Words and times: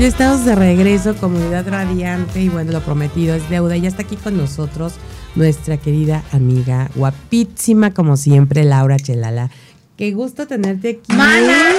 Ya 0.00 0.06
estamos 0.06 0.46
de 0.46 0.54
regreso, 0.54 1.14
comunidad 1.14 1.68
radiante, 1.68 2.40
y 2.40 2.48
bueno, 2.48 2.72
lo 2.72 2.80
prometido 2.80 3.34
es 3.34 3.50
deuda. 3.50 3.76
Ya 3.76 3.86
está 3.86 4.00
aquí 4.00 4.16
con 4.16 4.34
nosotros 4.34 4.94
nuestra 5.34 5.76
querida 5.76 6.24
amiga, 6.32 6.90
guapísima 6.94 7.92
como 7.92 8.16
siempre, 8.16 8.64
Laura 8.64 8.96
Chelala. 8.96 9.50
Qué 9.98 10.12
gusto 10.12 10.46
tenerte 10.46 10.88
aquí. 11.02 11.12
Mana, 11.12 11.52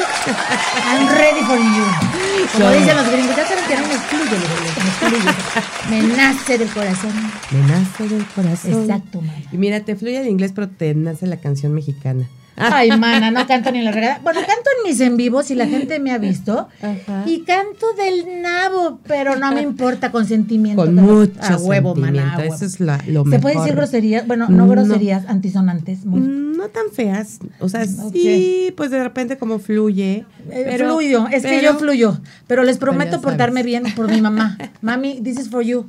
I'm 0.86 1.08
ready 1.08 1.42
for 1.48 1.58
you. 1.58 2.54
Como 2.54 2.70
dicen 2.70 2.96
los 2.96 3.12
gringos, 3.12 3.36
ya 3.36 3.48
saben 3.48 3.66
que 3.68 3.76
no 3.76 3.88
me 3.88 3.96
excluye, 3.96 4.38
me 4.84 4.88
excluye. 4.88 6.10
Me 6.10 6.16
nace 6.16 6.58
del 6.60 6.70
corazón. 6.70 7.12
Me 7.50 7.60
nace 7.68 8.08
del 8.08 8.26
corazón. 8.28 8.82
Exacto, 8.84 9.22
mana. 9.22 9.44
Y 9.52 9.58
mira, 9.58 9.80
te 9.80 9.96
fluye 9.96 10.22
el 10.22 10.28
inglés, 10.28 10.52
pero 10.54 10.70
te 10.70 10.94
nace 10.94 11.26
la 11.26 11.38
canción 11.38 11.74
mexicana. 11.74 12.30
Ay, 12.58 12.90
mana, 12.98 13.32
no 13.32 13.48
canto 13.48 13.72
ni 13.72 13.80
en 13.80 13.86
la 13.86 13.92
realidad. 13.92 14.20
Bueno, 14.24 14.40
canto 14.42 14.70
en 14.78 14.90
mis 14.90 15.00
en 15.02 15.18
vivos 15.18 15.50
y 15.52 15.56
la 15.56 15.66
gente 15.68 16.00
me 16.00 16.12
ha 16.12 16.18
visto. 16.18 16.68
Ajá. 16.82 17.24
Y 17.26 17.42
canto 17.42 17.88
del 17.98 18.42
nabo, 18.42 19.00
pero 19.08 19.36
no 19.38 19.52
me 19.52 19.62
importa 19.62 20.12
con 20.12 20.26
sentimiento. 20.28 20.84
Con 20.84 20.94
mucho 20.96 21.34
a 21.42 21.58
huevo, 21.58 21.96
mana. 21.96 22.06
sentimiento. 22.08 22.36
a 22.36 22.40
huevo. 22.42 22.56
Eso 22.56 22.66
es 22.66 22.80
la- 22.80 22.98
lo 23.08 23.24
¿Se 23.24 23.30
mejor. 23.30 23.42
puede 23.42 23.56
decir 23.58 23.76
groserías? 23.76 24.28
Bueno, 24.28 24.48
no, 24.50 24.66
No. 24.66 24.68
groserías, 24.68 25.26
antisonantes. 25.28 26.06
Muy, 26.06 26.20
Mm, 26.20 26.52
No 26.62 26.68
tan 26.68 26.92
feas. 26.94 27.40
O 27.60 27.70
sea, 27.70 27.86
sí, 27.88 28.72
pues 28.78 28.92
de 28.92 29.02
repente 29.02 29.36
como 29.40 29.58
fluye. 29.58 30.26
Eh, 30.52 30.64
pero- 30.66 30.92
fluyo, 30.92 31.28
es 31.32 31.42
que 31.42 31.60
yo 31.64 31.74
fluyo, 31.76 32.20
pero 32.46 32.64
les 32.64 32.78
prometo 32.78 33.20
portarme 33.20 33.64
bien 33.64 33.84
por 33.96 34.08
mi 34.12 34.22
mamá. 34.22 34.58
Mami, 34.82 35.22
this 35.22 35.40
is 35.40 35.50
for 35.50 35.64
you. 35.64 35.88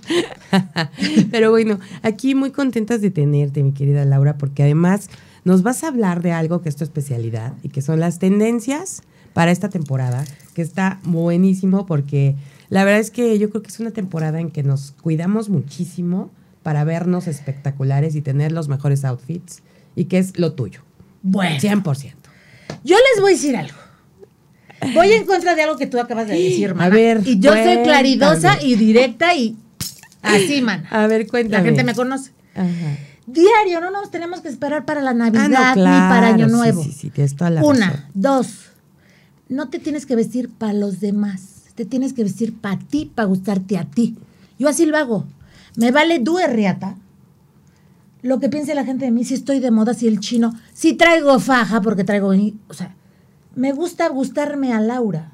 Pero 1.30 1.50
bueno, 1.50 1.78
aquí 2.02 2.34
muy 2.34 2.50
contentas 2.50 3.00
de 3.02 3.10
tenerte, 3.10 3.62
mi 3.62 3.72
querida 3.72 4.05
Laura, 4.05 4.38
porque 4.38 4.62
además 4.62 5.08
nos 5.44 5.62
vas 5.62 5.82
a 5.84 5.88
hablar 5.88 6.22
de 6.22 6.32
algo 6.32 6.62
que 6.62 6.68
es 6.68 6.76
tu 6.76 6.84
especialidad 6.84 7.52
y 7.62 7.68
que 7.70 7.82
son 7.82 8.00
las 8.00 8.18
tendencias 8.18 9.02
para 9.32 9.50
esta 9.50 9.68
temporada, 9.68 10.24
que 10.54 10.62
está 10.62 11.00
buenísimo 11.04 11.86
porque 11.86 12.36
la 12.68 12.84
verdad 12.84 13.00
es 13.00 13.10
que 13.10 13.38
yo 13.38 13.50
creo 13.50 13.62
que 13.62 13.68
es 13.70 13.80
una 13.80 13.90
temporada 13.90 14.40
en 14.40 14.50
que 14.50 14.62
nos 14.62 14.92
cuidamos 14.92 15.48
muchísimo 15.48 16.30
para 16.62 16.84
vernos 16.84 17.26
espectaculares 17.26 18.14
y 18.14 18.22
tener 18.22 18.52
los 18.52 18.68
mejores 18.68 19.04
outfits 19.04 19.62
y 19.96 20.04
que 20.04 20.18
es 20.18 20.38
lo 20.38 20.52
tuyo, 20.52 20.80
Bueno, 21.22 21.56
100%. 21.58 22.12
yo 22.84 22.96
les 22.96 23.20
voy 23.20 23.32
a 23.32 23.34
decir 23.34 23.56
algo. 23.56 23.77
Voy 24.94 25.12
en 25.12 25.24
contra 25.27 25.54
de 25.54 25.62
algo 25.62 25.77
que 25.77 25.86
tú 25.86 26.00
acabas 26.00 26.27
de 26.28 26.34
decir, 26.34 26.70
A 26.70 26.74
mana. 26.74 26.88
ver, 26.94 27.20
Y 27.24 27.38
yo 27.38 27.52
soy 27.52 27.82
claridosa 27.84 28.60
y 28.62 28.74
directa 28.77 29.34
y 29.34 29.56
así, 30.22 30.60
man. 30.60 30.84
A 30.90 31.06
ver, 31.06 31.27
cuéntame. 31.28 31.58
La 31.62 31.64
gente 31.64 31.84
me 31.84 31.94
conoce. 31.94 32.32
Ajá. 32.54 32.96
Diario, 33.26 33.80
no 33.80 33.90
nos 33.90 34.10
tenemos 34.10 34.40
que 34.40 34.48
esperar 34.48 34.84
para 34.84 35.00
la 35.00 35.14
Navidad 35.14 35.50
Ah, 35.56 35.74
no, 35.76 35.82
ni 35.84 35.90
para 35.90 36.28
Año 36.28 36.46
sí, 36.46 36.52
Nuevo. 36.52 36.82
Sí, 36.82 36.92
sí, 36.92 37.10
toda 37.36 37.50
la 37.50 37.64
Una, 37.64 37.90
razón. 37.90 38.04
dos, 38.14 38.48
no 39.48 39.68
te 39.68 39.78
tienes 39.78 40.06
que 40.06 40.16
vestir 40.16 40.48
para 40.50 40.72
los 40.72 41.00
demás. 41.00 41.62
Te 41.74 41.84
tienes 41.84 42.12
que 42.12 42.24
vestir 42.24 42.54
para 42.54 42.78
ti, 42.78 43.10
para 43.14 43.26
gustarte 43.26 43.78
a 43.78 43.84
ti. 43.84 44.16
Yo 44.58 44.68
así 44.68 44.86
lo 44.86 44.96
hago. 44.96 45.24
Me 45.76 45.90
vale 45.90 46.18
due 46.18 46.46
riata. 46.48 46.96
Lo 48.22 48.38
que 48.40 48.48
piense 48.48 48.74
la 48.74 48.84
gente 48.84 49.05
de 49.05 49.11
mí, 49.11 49.24
si 49.24 49.34
estoy 49.34 49.58
de 49.58 49.70
moda, 49.70 49.94
si 49.94 50.06
el 50.06 50.20
chino, 50.20 50.55
si 50.72 50.94
traigo 50.94 51.38
faja 51.40 51.80
porque 51.80 52.05
traigo, 52.05 52.28
o 52.68 52.74
sea, 52.74 52.94
me 53.56 53.72
gusta 53.72 54.08
gustarme 54.08 54.72
a 54.72 54.80
Laura. 54.80 55.32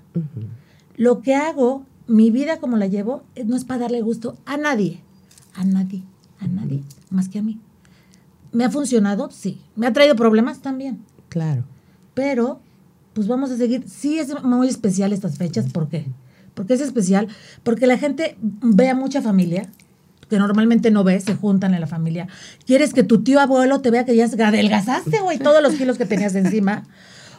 Lo 0.96 1.20
que 1.20 1.34
hago, 1.34 1.84
mi 2.06 2.30
vida 2.30 2.58
como 2.58 2.76
la 2.76 2.86
llevo, 2.86 3.22
eh, 3.34 3.44
no 3.44 3.56
es 3.56 3.64
para 3.64 3.80
darle 3.80 4.00
gusto 4.00 4.36
a 4.46 4.56
nadie, 4.56 5.02
a 5.54 5.64
nadie, 5.64 6.02
a 6.40 6.48
nadie, 6.48 6.82
más 7.10 7.28
que 7.28 7.40
a 7.40 7.42
mí. 7.42 7.60
¿Me 8.52 8.64
ha 8.64 8.70
funcionado? 8.70 9.30
Sí. 9.30 9.60
¿Me 9.76 9.86
ha 9.86 9.92
traído 9.92 10.16
problemas? 10.16 10.60
También. 10.60 10.98
Claro. 11.28 11.64
Pero, 12.14 12.60
pues 13.12 13.26
vamos 13.28 13.50
a 13.50 13.56
seguir. 13.56 13.84
Sí 13.88 14.18
es 14.18 14.42
muy 14.42 14.68
especial 14.68 15.12
estas 15.12 15.36
fechas. 15.38 15.66
¿Por 15.72 15.88
qué? 15.88 16.06
Porque 16.54 16.74
es 16.74 16.80
especial. 16.80 17.28
Porque 17.62 17.86
la 17.86 17.98
gente 17.98 18.36
ve 18.40 18.88
a 18.88 18.94
mucha 18.94 19.20
familia, 19.22 19.68
que 20.28 20.38
normalmente 20.38 20.90
no 20.90 21.04
ves, 21.04 21.24
se 21.24 21.34
juntan 21.34 21.74
en 21.74 21.80
la 21.80 21.86
familia. 21.86 22.26
Quieres 22.66 22.92
que 22.94 23.02
tu 23.02 23.22
tío 23.22 23.40
abuelo 23.40 23.80
te 23.80 23.90
vea 23.90 24.04
que 24.04 24.16
ya 24.16 24.24
adelgazaste, 24.26 25.20
güey, 25.20 25.38
todos 25.38 25.62
los 25.62 25.74
kilos 25.74 25.96
que 25.98 26.06
tenías 26.06 26.34
encima. 26.34 26.84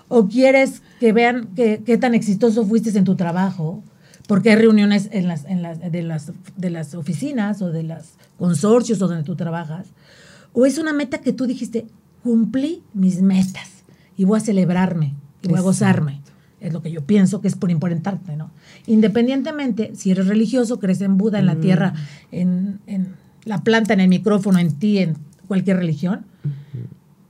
O 0.08 0.28
quieres 0.28 0.82
que 1.00 1.12
vean 1.14 1.50
que- 1.56 1.84
qué 1.86 1.98
tan 1.98 2.16
exitoso 2.16 2.66
fuiste 2.66 2.98
en 2.98 3.04
tu 3.04 3.16
trabajo. 3.16 3.84
Porque 4.28 4.52
hay 4.52 4.58
reuniones 4.58 5.10
en 5.12 5.28
las, 5.28 5.46
en 5.46 5.64
las, 5.64 5.80
de, 5.92 6.04
las, 6.04 6.32
de 6.56 6.70
las 6.70 6.94
oficinas 6.94 7.64
o 7.64 7.72
de 7.72 7.82
los 7.84 8.04
consorcios 8.38 9.02
o 9.02 9.08
donde 9.08 9.24
tú 9.24 9.36
trabajas. 9.36 9.88
O 10.54 10.66
es 10.66 10.78
una 10.78 10.94
meta 10.94 11.20
que 11.20 11.34
tú 11.34 11.46
dijiste, 11.46 11.86
cumplí 12.24 12.84
mis 12.94 13.22
metas 13.22 13.84
y 14.18 14.26
voy 14.26 14.38
a 14.38 14.42
celebrarme 14.42 15.14
y 15.42 15.48
voy 15.48 15.58
a 15.60 15.62
gozarme. 15.62 16.22
Es 16.60 16.74
lo 16.74 16.82
que 16.82 16.92
yo 16.92 17.02
pienso 17.06 17.40
que 17.40 17.48
es 17.48 17.56
por 17.56 17.72
importante, 17.72 18.36
¿no? 18.36 18.52
Independientemente, 18.86 19.92
si 19.96 20.12
eres 20.12 20.28
religioso, 20.28 20.80
crees 20.80 21.00
en 21.02 21.18
Buda, 21.18 21.40
en 21.40 21.46
la 21.46 21.56
tierra, 21.56 21.94
en, 22.32 22.80
en 22.86 23.14
la 23.46 23.64
planta, 23.64 23.94
en 23.94 24.02
el 24.02 24.10
micrófono, 24.10 24.60
en 24.60 24.74
ti, 24.78 24.98
en 24.98 25.16
cualquier 25.48 25.78
religión, 25.78 26.26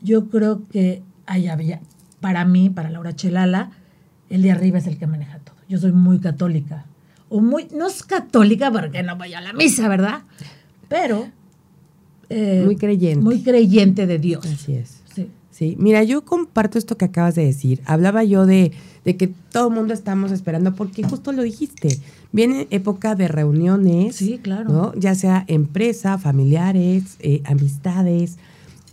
yo 0.02 0.30
creo 0.30 0.68
que 0.70 1.04
hay, 1.28 1.48
había- 1.48 1.82
para 2.20 2.44
mí, 2.46 2.70
para 2.70 2.90
Laura 2.90 3.16
Chelala, 3.16 3.72
el 4.30 4.42
de 4.42 4.52
arriba 4.52 4.80
es 4.80 4.88
el 4.88 4.98
que 4.98 5.08
maneja 5.08 5.38
todo. 5.40 5.56
Yo 5.68 5.78
soy 5.78 5.92
muy 5.92 6.20
católica. 6.20 6.86
O 7.30 7.40
muy, 7.42 7.68
no 7.76 7.88
es 7.88 8.02
católica 8.04 8.72
porque 8.72 9.04
no 9.04 9.16
voy 9.16 9.34
a 9.36 9.42
la 9.42 9.54
misa, 9.54 9.88
¿verdad? 9.88 10.24
Pero... 10.88 11.28
eh, 12.30 12.62
Muy 12.66 12.76
creyente. 12.76 13.24
Muy 13.24 13.42
creyente 13.42 14.06
de 14.08 14.20
Dios. 14.20 14.46
Así 14.46 14.74
es. 14.74 15.02
Sí. 15.16 15.28
Sí, 15.52 15.76
mira, 15.80 16.04
yo 16.04 16.24
comparto 16.24 16.78
esto 16.78 16.96
que 16.98 17.06
acabas 17.06 17.36
de 17.36 17.44
decir. 17.46 17.82
Hablaba 17.86 18.24
yo 18.24 18.46
de, 18.46 18.72
de 19.04 19.18
que 19.18 19.28
todo 19.52 19.68
el 19.70 19.74
mundo 19.76 19.94
estamos 19.94 20.32
esperando, 20.32 20.74
porque 20.76 21.04
justo 21.04 21.32
lo 21.34 21.44
dijiste. 21.44 22.00
Viene 22.32 22.68
época 22.70 23.16
de 23.16 23.28
reuniones. 23.28 24.16
Sí, 24.16 24.40
claro. 24.42 24.70
¿no? 24.70 24.94
Ya 24.96 25.16
sea 25.16 25.44
empresa, 25.48 26.18
familiares, 26.18 27.18
eh, 27.20 27.42
amistades. 27.46 28.38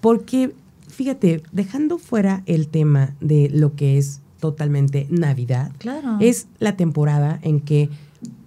Porque, 0.01 0.53
fíjate, 0.89 1.43
dejando 1.53 1.99
fuera 1.99 2.43
el 2.47 2.69
tema 2.69 3.15
de 3.21 3.49
lo 3.53 3.75
que 3.77 3.99
es 3.99 4.21
totalmente 4.41 5.07
Navidad, 5.11 5.71
Claro. 5.79 6.19
es 6.21 6.47
la 6.59 6.77
temporada 6.77 7.39
en 7.43 7.61
que 7.61 7.89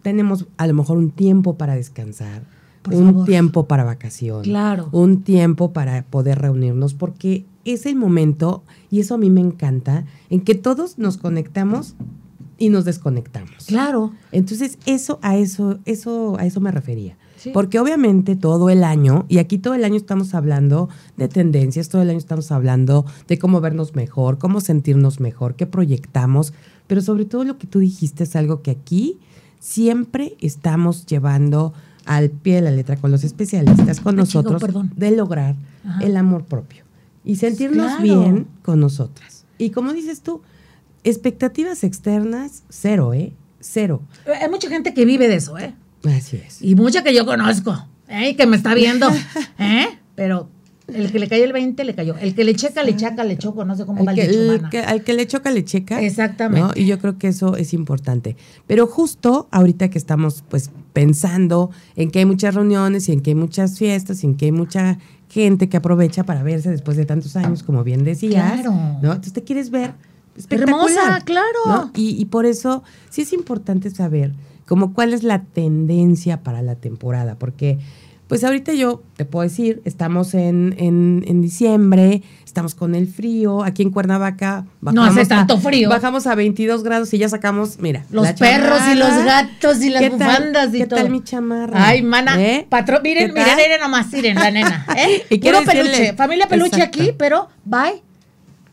tenemos 0.01 0.45
a 0.57 0.67
lo 0.67 0.73
mejor 0.73 0.97
un 0.97 1.11
tiempo 1.11 1.56
para 1.57 1.75
descansar, 1.75 2.44
Por 2.89 3.01
un 3.01 3.09
favor. 3.11 3.25
tiempo 3.25 3.67
para 3.67 3.83
vacación, 3.83 4.44
Claro. 4.44 4.89
un 4.91 5.22
tiempo 5.23 5.72
para 5.73 6.03
poder 6.03 6.39
reunirnos, 6.39 6.94
porque 6.94 7.45
es 7.66 7.85
el 7.85 7.95
momento, 7.95 8.63
y 8.89 9.00
eso 9.00 9.16
a 9.16 9.17
mí 9.17 9.29
me 9.29 9.41
encanta, 9.41 10.05
en 10.29 10.41
que 10.41 10.55
todos 10.55 10.97
nos 10.97 11.17
conectamos 11.17 11.95
y 12.57 12.69
nos 12.69 12.83
desconectamos. 12.85 13.66
Claro. 13.67 14.11
Entonces, 14.31 14.77
eso 14.85 15.19
a 15.22 15.38
eso, 15.38 15.79
eso, 15.85 16.35
a 16.39 16.45
eso 16.45 16.59
me 16.59 16.72
refería. 16.72 17.17
Sí. 17.38 17.51
Porque 17.53 17.79
obviamente 17.79 18.35
todo 18.35 18.69
el 18.69 18.83
año, 18.83 19.25
y 19.29 19.38
aquí 19.38 19.59
todo 19.59 19.73
el 19.73 19.85
año 19.85 19.95
estamos 19.95 20.33
hablando 20.33 20.89
de 21.16 21.29
tendencias, 21.29 21.88
todo 21.88 22.01
el 22.01 22.09
año 22.09 22.17
estamos 22.17 22.51
hablando 22.51 23.06
de 23.29 23.39
cómo 23.39 23.61
vernos 23.61 23.95
mejor, 23.95 24.38
cómo 24.39 24.59
sentirnos 24.59 25.21
mejor, 25.21 25.56
qué 25.56 25.66
proyectamos, 25.66 26.51
pero 26.88 27.01
sobre 27.01 27.24
todo 27.24 27.45
lo 27.45 27.57
que 27.57 27.65
tú 27.68 27.80
dijiste 27.80 28.25
es 28.25 28.35
algo 28.35 28.62
que 28.62 28.71
aquí 28.71 29.19
siempre 29.59 30.35
estamos 30.42 31.06
llevando 31.06 31.74
al 32.09 32.31
pie 32.31 32.56
de 32.56 32.61
la 32.61 32.71
letra 32.71 32.95
con 32.97 33.11
los 33.11 33.23
especialistas, 33.23 34.00
con 34.00 34.15
Me 34.15 34.21
nosotros, 34.23 34.61
de 34.95 35.11
lograr 35.11 35.56
Ajá. 35.85 36.03
el 36.03 36.17
amor 36.17 36.44
propio 36.45 36.83
y 37.23 37.35
sentirnos 37.35 37.85
Claro. 37.85 38.01
bien 38.01 38.47
con 38.63 38.79
nosotras. 38.79 39.45
Y 39.59 39.69
como 39.69 39.94
dices 39.94 40.21
tú, 40.21 40.41
expectativas 41.03 41.83
externas, 41.83 42.63
cero, 42.69 43.13
¿eh? 43.13 43.33
Cero. 43.59 44.01
Eh, 44.25 44.31
Hay 44.41 44.50
mucha 44.50 44.69
gente 44.69 44.94
que 44.95 45.06
vive 45.06 45.27
de 45.27 45.35
eso, 45.35 45.57
¿eh? 45.59 45.75
Así 46.06 46.38
es. 46.38 46.61
Y 46.63 46.73
mucha 46.75 47.03
que 47.03 47.13
yo 47.13 47.25
conozco, 47.27 47.77
¿eh? 48.07 48.35
Que 48.35 48.47
me 48.47 48.57
está 48.57 48.73
viendo, 48.73 49.07
¿eh? 49.59 49.88
Pero 50.15 50.50
el 50.94 51.12
que 51.12 51.19
le 51.19 51.27
cayó 51.27 51.44
el 51.44 51.53
20, 51.53 51.83
le 51.83 51.95
cayó. 51.95 52.15
El 52.19 52.36
que 52.36 52.44
le 52.44 52.56
checa, 52.56 52.83
le 52.83 52.95
chaca, 52.95 53.24
le 53.24 53.38
choco, 53.38 53.65
no 53.65 53.75
sé 53.75 53.86
cómo 53.86 54.03
va 54.06 54.12
Al 54.12 54.19
el 54.19 54.25
que, 54.30 54.38
dicho, 54.38 54.69
que- 54.69 54.80
al 54.80 55.03
que 55.03 55.13
le 55.13 55.27
choca, 55.27 55.51
le 55.51 55.63
checa. 55.65 56.01
Exactamente. 56.01 56.68
¿no? 56.68 56.71
Y 56.75 56.86
yo 56.88 57.00
creo 57.00 57.18
que 57.18 57.27
eso 57.27 57.56
es 57.56 57.74
importante. 57.74 58.36
Pero 58.68 58.88
justo 58.88 59.47
ahorita 59.51 59.89
que 59.89 59.97
estamos 59.97 60.44
pues 60.50 60.71
pensando 60.94 61.71
en 61.95 62.12
que 62.12 62.19
hay 62.19 62.25
muchas 62.25 62.56
reuniones 62.56 63.07
y 63.09 63.13
en 63.13 63.21
que 63.21 63.31
hay 63.31 63.36
muchas 63.36 63.77
fiestas 63.77 64.24
y 64.24 64.27
en 64.27 64.36
que 64.36 64.45
hay 64.45 64.51
mucha 64.51 64.97
gente 65.30 65.69
que 65.69 65.77
aprovecha 65.77 66.24
para 66.24 66.41
verse 66.44 66.69
después 66.71 66.97
de 66.97 67.06
tantos 67.06 67.35
años, 67.35 67.63
como 67.63 67.83
bien 67.83 68.03
decías. 68.03 68.53
Claro. 68.62 68.71
¿no? 68.71 69.09
Entonces 69.12 69.33
te 69.33 69.44
quieres 69.44 69.69
ver 69.69 69.94
espectacular. 70.35 70.89
Hermosa, 70.89 71.21
claro. 71.25 71.59
¿no? 71.68 71.92
Y, 71.95 72.19
y 72.19 72.25
por 72.25 72.45
eso 72.45 72.83
sí 73.09 73.21
es 73.21 73.33
importante 73.33 73.89
saber 73.92 74.33
como 74.65 74.94
cuál 74.94 75.13
es 75.13 75.24
la 75.24 75.42
tendencia 75.44 76.44
para 76.44 76.62
la 76.62 76.75
temporada, 76.75 77.35
porque 77.39 77.80
pues 78.30 78.44
ahorita 78.46 78.74
yo 78.74 79.04
te 79.18 79.26
puedo 79.26 79.44
decir, 79.44 79.81
estamos 79.86 80.34
en, 80.36 80.76
en, 80.78 81.26
en 81.28 81.42
diciembre, 81.42 82.22
estamos 82.46 82.76
con 82.76 82.94
el 82.96 83.08
frío, 83.08 83.64
aquí 83.64 83.81
en 83.81 83.90
Cuernavaca 83.90 84.66
No 84.81 85.04
hace 85.04 85.26
tanto 85.26 85.60
frío. 85.60 85.90
Bajamos 85.90 86.28
a 86.28 86.36
22 86.36 86.84
grados 86.84 87.12
y 87.14 87.18
ya 87.18 87.28
sacamos, 87.28 87.80
mira, 87.80 88.06
Los 88.12 88.24
la 88.26 88.36
perros 88.36 88.81
y 88.94 88.96
los 88.96 89.26
gatos 89.26 89.81
y 89.81 89.90
las 89.90 90.10
bufandas 90.12 90.70
y 90.74 90.78
¿Qué 90.78 90.86
todo. 90.88 91.00
tal 91.02 91.10
mi 91.10 91.24
chamarra? 91.24 91.88
Ay, 91.88 92.04
mana, 92.04 92.40
¿Eh? 92.42 92.68
patrón, 92.70 93.02
miren, 93.04 93.34
¿Qué 93.34 93.40
miren, 93.42 93.56
miren 93.58 93.81
nomás, 93.81 94.12
miren, 94.14 94.36
la 94.36 94.52
nena, 94.52 94.86
¿eh? 94.98 95.24
Y 95.31 95.40
quiero 95.40 95.60
Puro 95.60 95.72
decirle- 95.72 95.92
peluche, 95.92 96.14
familia 96.14 96.48
peluche 96.48 96.76
Exacto. 96.78 97.02
aquí, 97.02 97.12
pero 97.18 97.50
bye, 97.66 98.02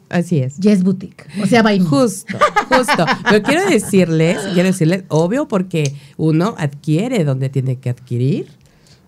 Así 0.08 0.38
es. 0.38 0.56
Yes 0.58 0.84
Boutique, 0.84 1.24
o 1.42 1.46
sea, 1.46 1.62
bye 1.64 1.80
me. 1.80 1.84
Justo, 1.86 2.38
justo. 2.68 3.06
Pero 3.28 3.42
quiero 3.42 3.64
decirles, 3.68 4.38
quiero 4.54 4.68
decirles, 4.68 5.02
obvio, 5.08 5.48
porque 5.48 5.96
uno 6.16 6.54
adquiere 6.58 7.24
donde 7.24 7.48
tiene 7.48 7.80
que 7.80 7.90
adquirir 7.90 8.46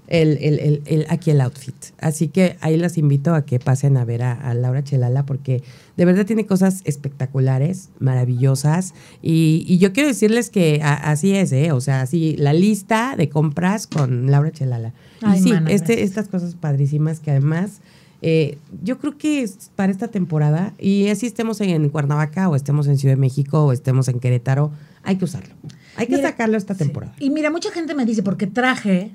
el, 0.09 0.39
el- 0.41 0.59
el- 0.59 0.83
el- 0.87 1.07
aquí 1.11 1.31
el 1.31 1.41
outfit. 1.41 1.75
Así 2.01 2.29
que 2.29 2.57
ahí 2.61 2.77
las 2.77 2.97
invito 2.99 3.35
a 3.35 3.45
que 3.45 3.59
pasen 3.61 3.97
a 3.97 4.05
ver 4.05 4.23
a, 4.23 4.33
a 4.33 4.55
Laura 4.55 4.83
Chelala, 4.83 5.25
porque 5.27 5.63
de 5.97 6.05
verdad 6.05 6.25
tiene 6.27 6.47
cosas 6.47 6.81
espectaculares, 6.85 7.91
maravillosas. 7.99 8.95
Y, 9.23 9.65
y 9.69 9.79
yo 9.79 9.93
quiero 9.93 10.09
decirles 10.09 10.51
que 10.51 10.81
a- 10.83 10.95
así 11.11 11.35
es, 11.35 11.53
¿eh? 11.53 11.73
O 11.73 11.81
sea, 11.81 12.01
así 12.01 12.37
la 12.39 12.53
lista 12.53 13.15
de 13.17 13.29
compras 13.29 13.87
con 13.87 14.31
Laura 14.31 14.51
Chelala. 14.51 14.93
Ay, 15.21 15.41
y 15.41 15.43
sí, 15.43 15.53
este, 15.69 16.03
estas 16.03 16.29
cosas 16.29 16.55
padrísimas 16.55 17.21
que 17.21 17.31
además 17.33 17.81
eh, 18.23 18.59
yo 18.83 18.99
creo 18.99 19.17
que 19.17 19.43
es 19.43 19.71
para 19.77 19.93
esta 19.93 20.09
temporada, 20.09 20.73
y 20.79 21.09
así 21.09 21.27
estemos 21.27 21.61
en 21.61 21.89
Cuernavaca 21.89 22.49
o 22.49 22.57
estemos 22.57 22.87
en 22.89 22.99
Ciudad 22.99 23.15
de 23.15 23.21
México 23.21 23.65
o 23.67 23.73
estemos 23.73 24.09
en 24.09 24.19
Querétaro, 24.21 24.73
hay 25.05 25.17
que 25.17 25.25
usarlo. 25.25 25.55
Hay 25.97 26.07
que 26.07 26.17
Mira, 26.17 26.31
sacarlo 26.31 26.57
esta 26.57 26.75
sí. 26.75 26.79
temporada. 26.79 27.15
Y 27.21 27.31
mira, 27.31 27.51
mucha 27.51 27.71
gente 27.71 27.95
me 27.95 28.05
dice, 28.05 28.23
porque 28.23 28.47
traje, 28.47 29.13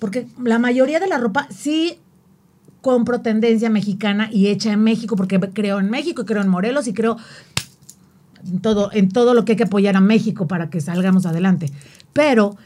porque 0.00 0.26
la 0.42 0.58
mayoría 0.58 0.98
de 0.98 1.06
la 1.06 1.18
ropa 1.18 1.46
sí 1.50 1.98
compro 2.80 3.20
tendencia 3.20 3.70
mexicana 3.70 4.28
y 4.32 4.48
hecha 4.48 4.72
en 4.72 4.82
México, 4.82 5.14
porque 5.14 5.38
creo 5.38 5.78
en 5.78 5.90
México, 5.90 6.24
creo 6.24 6.42
en 6.42 6.48
Morelos 6.48 6.88
y 6.88 6.94
creo 6.94 7.16
en 8.44 8.60
todo, 8.60 8.90
en 8.92 9.10
todo 9.10 9.34
lo 9.34 9.44
que 9.44 9.52
hay 9.52 9.56
que 9.56 9.64
apoyar 9.64 9.96
a 9.96 10.00
México 10.00 10.48
para 10.48 10.70
que 10.70 10.80
salgamos 10.80 11.26
adelante. 11.26 11.70
Pero, 12.12 12.56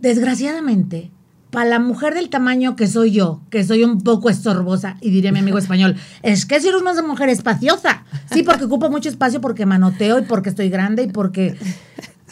desgraciadamente, 0.00 1.10
para 1.50 1.70
la 1.70 1.78
mujer 1.78 2.14
del 2.14 2.28
tamaño 2.28 2.76
que 2.76 2.86
soy 2.88 3.12
yo, 3.12 3.40
que 3.50 3.64
soy 3.64 3.84
un 3.84 4.02
poco 4.02 4.28
estorbosa, 4.28 4.96
y 5.00 5.10
diría 5.10 5.32
mi 5.32 5.38
amigo 5.38 5.58
español, 5.58 5.96
es 6.22 6.44
que 6.46 6.60
si 6.60 6.68
eres 6.68 6.82
una 6.82 7.00
mujer 7.02 7.28
espaciosa. 7.28 8.04
Sí, 8.32 8.42
porque 8.42 8.64
ocupo 8.64 8.90
mucho 8.90 9.08
espacio, 9.08 9.40
porque 9.40 9.66
manoteo 9.66 10.18
y 10.18 10.22
porque 10.22 10.50
estoy 10.50 10.68
grande 10.68 11.04
y 11.04 11.08
porque 11.08 11.56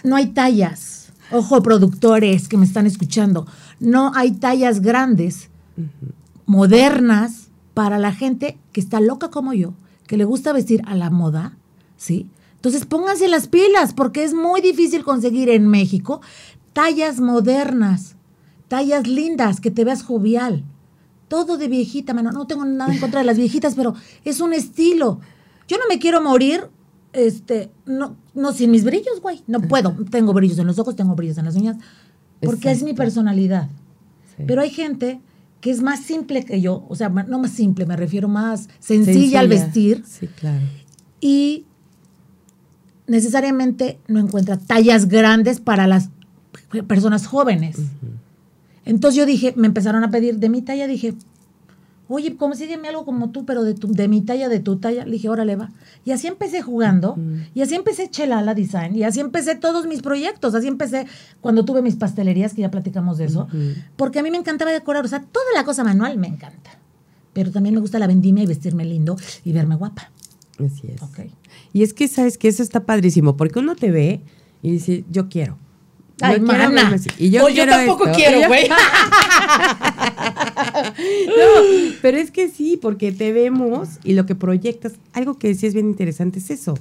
no 0.03 0.17
hay 0.17 0.27
tallas. 0.27 1.13
Ojo, 1.31 1.63
productores 1.63 2.49
que 2.49 2.59
me 2.59 2.67
están 2.67 2.87
escuchando, 2.87 3.47
no 3.81 4.13
hay 4.15 4.33
tallas 4.33 4.81
grandes, 4.81 5.51
modernas, 6.47 7.49
para 7.75 7.99
la 7.99 8.13
gente 8.13 8.57
que 8.73 8.81
está 8.81 9.01
loca 9.01 9.31
como 9.31 9.53
yo, 9.53 9.75
que 10.07 10.17
le 10.17 10.25
gusta 10.25 10.53
vestir 10.53 10.83
a 10.87 10.95
la 10.95 11.11
moda, 11.11 11.57
¿sí? 11.97 12.29
Entonces 12.57 12.87
pónganse 12.87 13.29
las 13.29 13.49
pilas, 13.49 13.93
porque 13.93 14.25
es 14.25 14.33
muy 14.33 14.61
difícil 14.61 15.05
conseguir 15.05 15.51
en 15.51 15.69
México 15.69 16.23
tallas 16.73 17.21
modernas, 17.21 18.17
tallas 18.69 19.07
lindas, 19.07 19.61
que 19.61 19.71
te 19.71 19.85
veas 19.85 20.03
jovial. 20.03 20.65
Todo 21.29 21.57
de 21.57 21.69
viejita, 21.69 22.15
mano. 22.15 22.33
No 22.33 22.47
tengo 22.47 22.65
nada 22.65 22.93
en 22.93 23.01
contra 23.01 23.21
de 23.21 23.27
las 23.27 23.37
viejitas, 23.37 23.75
pero 23.75 23.95
es 24.25 24.41
un 24.41 24.53
estilo. 24.53 25.21
Yo 25.69 25.79
no 25.79 25.85
me 25.89 25.99
quiero 25.99 26.23
morir, 26.23 26.69
este, 27.13 27.71
no, 27.87 28.17
no 28.35 28.53
sin 28.53 28.71
mis 28.71 28.85
brillos, 28.85 29.21
güey. 29.21 29.43
No 29.47 29.61
puedo. 29.61 29.97
Tengo 30.11 30.33
brillos 30.33 30.59
en 30.59 30.67
los 30.67 30.79
ojos, 30.79 30.97
tengo 30.97 31.15
brillos 31.15 31.39
en 31.39 31.47
las 31.47 31.57
uñas, 31.57 31.77
porque 32.43 32.71
es 32.71 32.83
mi 32.83 32.95
personalidad. 32.95 33.69
Sí. 34.37 34.45
Pero 34.47 34.63
hay 34.63 34.71
gente 34.71 35.21
que 35.61 35.71
es 35.71 35.81
más 35.81 36.01
simple 36.01 36.45
que 36.45 36.61
yo, 36.61 36.85
o 36.89 36.95
sea, 36.95 37.09
no 37.09 37.39
más 37.39 37.53
simple, 37.53 37.87
me 37.87 37.97
refiero 37.97 38.29
más 38.29 38.69
sencilla, 38.81 39.41
al 39.41 39.49
vestir 39.49 40.03
Sí, 40.07 40.27
claro. 40.27 40.61
y 41.23 41.65
necesariamente 43.07 43.99
no 44.07 44.21
encuentra 44.21 44.59
tallas 44.59 45.09
grandes 45.09 45.61
para 45.61 45.87
las 45.87 46.11
personas 46.87 47.27
jóvenes. 47.27 47.77
Entonces 48.85 49.17
yo 49.17 49.27
dije, 49.27 49.55
me 49.57 49.67
empezaron 49.67 50.05
a 50.05 50.11
pedir 50.11 50.39
de 50.39 50.49
mi 50.49 50.61
talla, 50.63 50.87
dije, 50.87 51.15
oye, 52.09 52.37
consígueme 52.37 52.89
algo 52.89 53.05
como 53.05 53.31
tú, 53.31 53.45
pero 53.45 53.65
de, 53.65 53.75
tu, 53.75 53.89
de 53.93 54.09
mi 54.09 54.21
talla, 54.21 54.49
de 54.49 54.61
tu 54.61 54.77
talla. 54.77 55.05
Le 55.05 55.13
dije, 55.13 55.29
órale, 55.29 55.57
va. 55.57 55.71
Y 56.05 56.13
así 56.13 56.27
empecé 56.27 56.63
jugando, 56.63 57.17
y 57.55 57.63
así 57.63 57.75
empecé 57.75 58.11
Chelala 58.11 58.55
Design, 58.55 58.97
y 58.97 59.05
así 59.05 59.21
empecé 59.21 59.55
todos 59.55 59.87
mis 59.87 60.03
proyectos, 60.03 60.55
así 60.55 60.69
empecé 60.69 61.07
cuando 61.41 61.65
tuve 61.65 61.83
mis 61.83 61.97
pastelerías, 61.97 62.55
que 62.55 62.63
ya 62.63 62.71
platicamos 62.71 63.19
de 63.19 63.25
eso, 63.27 63.49
porque 63.97 64.19
a 64.19 64.23
mí 64.23 64.31
me 64.31 64.39
encantaba 64.39 64.73
decorar, 64.73 65.05
o 65.05 65.09
sea, 65.09 65.23
toda 65.23 65.47
la 65.55 65.65
cosa 65.65 65.85
manual 65.85 66.19
me 66.19 66.29
encanta. 66.29 66.79
Pero 67.33 67.51
también 67.51 67.75
me 67.75 67.81
gusta 67.81 67.99
la 67.99 68.07
vendimia 68.07 68.45
y 68.45 68.47
vestirme 68.47 68.85
lindo 68.85 69.17
y 69.45 69.53
verme 69.53 69.75
guapa. 69.75 70.13
Así 70.65 70.87
es. 70.87 71.03
Ok. 71.03 71.21
Y 71.73 71.83
es 71.83 71.93
que, 71.93 72.07
¿sabes 72.07 72.39
que 72.39 72.47
Eso 72.47 72.63
está 72.63 72.87
padrísimo, 72.87 73.37
porque 73.37 73.59
uno 73.59 73.75
te 73.75 73.91
ve 73.91 74.21
y 74.63 74.71
dice, 74.71 75.05
yo 75.11 75.29
quiero. 75.29 75.59
Yo 76.21 76.27
Ay, 76.27 76.41
quiero 76.41 76.59
verme 76.71 76.81
así. 76.95 77.09
Y 77.19 77.31
yo, 77.31 77.41
Pues 77.43 77.55
yo 77.55 77.65
quiero 77.65 77.77
tampoco 77.77 78.07
esto. 78.07 78.17
quiero, 78.17 78.49
güey. 78.49 78.69
No, 80.75 81.93
pero 82.03 82.19
es 82.19 82.31
que 82.31 82.49
sí, 82.49 82.79
porque 82.81 83.13
te 83.13 83.33
vemos 83.33 83.89
y 84.05 84.13
lo 84.15 84.27
que 84.27 84.35
proyectas, 84.35 84.95
algo 85.13 85.39
que 85.39 85.55
sí 85.55 85.67
es 85.67 85.75
bien 85.75 85.87
interesante 85.89 86.39
es 86.39 86.51
eso, 86.51 86.75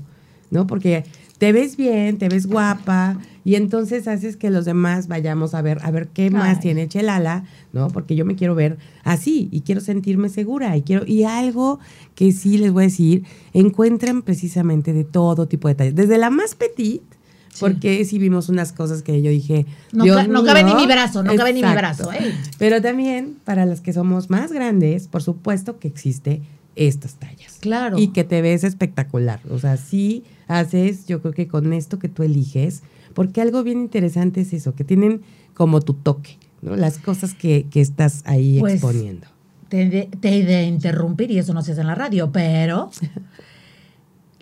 ¿no? 0.52 0.68
Porque 0.68 1.04
te 1.38 1.52
ves 1.52 1.78
bien, 1.78 2.18
te 2.18 2.30
ves 2.30 2.48
guapa 2.48 3.18
y 3.44 3.56
entonces 3.56 4.08
haces 4.08 4.38
que 4.38 4.50
los 4.50 4.66
demás 4.66 5.08
vayamos 5.08 5.54
a 5.54 5.62
ver, 5.62 5.80
a 5.84 5.92
ver 5.92 6.08
qué 6.08 6.30
más 6.32 6.58
Ay. 6.58 6.62
tiene 6.62 6.88
Chelala, 6.88 7.44
¿no? 7.74 7.90
Porque 7.90 8.16
yo 8.16 8.26
me 8.26 8.36
quiero 8.36 8.56
ver 8.56 8.78
así 9.04 9.50
y 9.52 9.62
quiero 9.62 9.82
sentirme 9.82 10.30
segura 10.30 10.76
y 10.78 10.82
quiero 10.84 11.06
y 11.06 11.24
algo 11.24 11.80
que 12.16 12.32
sí 12.32 12.58
les 12.58 12.72
voy 12.72 12.84
a 12.84 12.88
decir, 12.88 13.24
encuentran 13.54 14.22
precisamente 14.22 14.94
de 14.94 15.04
todo 15.04 15.48
tipo 15.48 15.68
de 15.68 15.74
detalles, 15.74 15.96
desde 15.96 16.18
la 16.18 16.30
más 16.30 16.56
porque 17.60 18.04
sí 18.06 18.18
vimos 18.20 18.50
unas 18.50 18.72
cosas 18.74 19.02
que 19.04 19.22
yo 19.22 19.30
dije. 19.30 19.66
No 19.92 20.04
Dios 20.04 20.18
ca- 20.18 20.28
no 20.28 20.44
cabe 20.44 20.64
ni 20.64 20.74
mi 20.76 20.86
brazo, 20.88 21.24
no 21.24 21.36
cabe 21.36 21.54
ni 21.54 21.62
mi 21.62 21.68
Exacto. 21.70 22.10
brazo, 22.10 22.14
¿eh? 22.14 22.34
Pero 22.58 22.82
también 22.82 23.38
para 23.44 23.66
las 23.66 23.82
que 23.82 23.94
somos 23.94 24.30
más 24.30 24.52
grandes, 24.52 25.08
por 25.08 25.22
supuesto 25.24 25.80
que 25.80 25.88
existe 25.88 26.42
estas 26.76 27.16
tallas. 27.16 27.58
Claro. 27.60 28.00
Y 28.00 28.08
que 28.08 28.24
te 28.24 28.42
ves 28.42 28.64
espectacular. 28.64 29.40
O 29.52 29.60
sea, 29.60 29.78
sí 29.78 30.24
haces, 30.48 31.06
yo 31.06 31.22
creo 31.22 31.34
que 31.34 31.48
con 31.48 31.72
esto 31.74 32.00
que 32.00 32.10
tú 32.10 32.24
eliges, 32.24 32.82
porque 33.14 33.42
algo 33.42 33.64
bien 33.64 33.80
interesante 33.80 34.42
es 34.42 34.54
eso, 34.54 34.74
que 34.76 34.84
tienen 34.84 35.22
como 35.54 35.82
tu 35.82 35.94
toque, 35.94 36.38
¿no? 36.64 36.76
Las 36.76 36.98
cosas 36.98 37.36
que, 37.36 37.68
que 37.70 37.80
estás 37.82 38.24
ahí 38.26 38.60
Pues, 38.60 38.74
exponiendo. 38.76 39.28
te, 39.70 39.88
de- 39.88 40.10
te 40.20 40.44
de 40.44 40.64
interrumpir 40.64 41.30
y 41.30 41.38
eso 41.38 41.54
no 41.54 41.62
se 41.62 41.74
hace 41.74 41.82
en 41.82 41.88
la 41.88 41.96
radio, 41.96 42.32
pero 42.32 42.90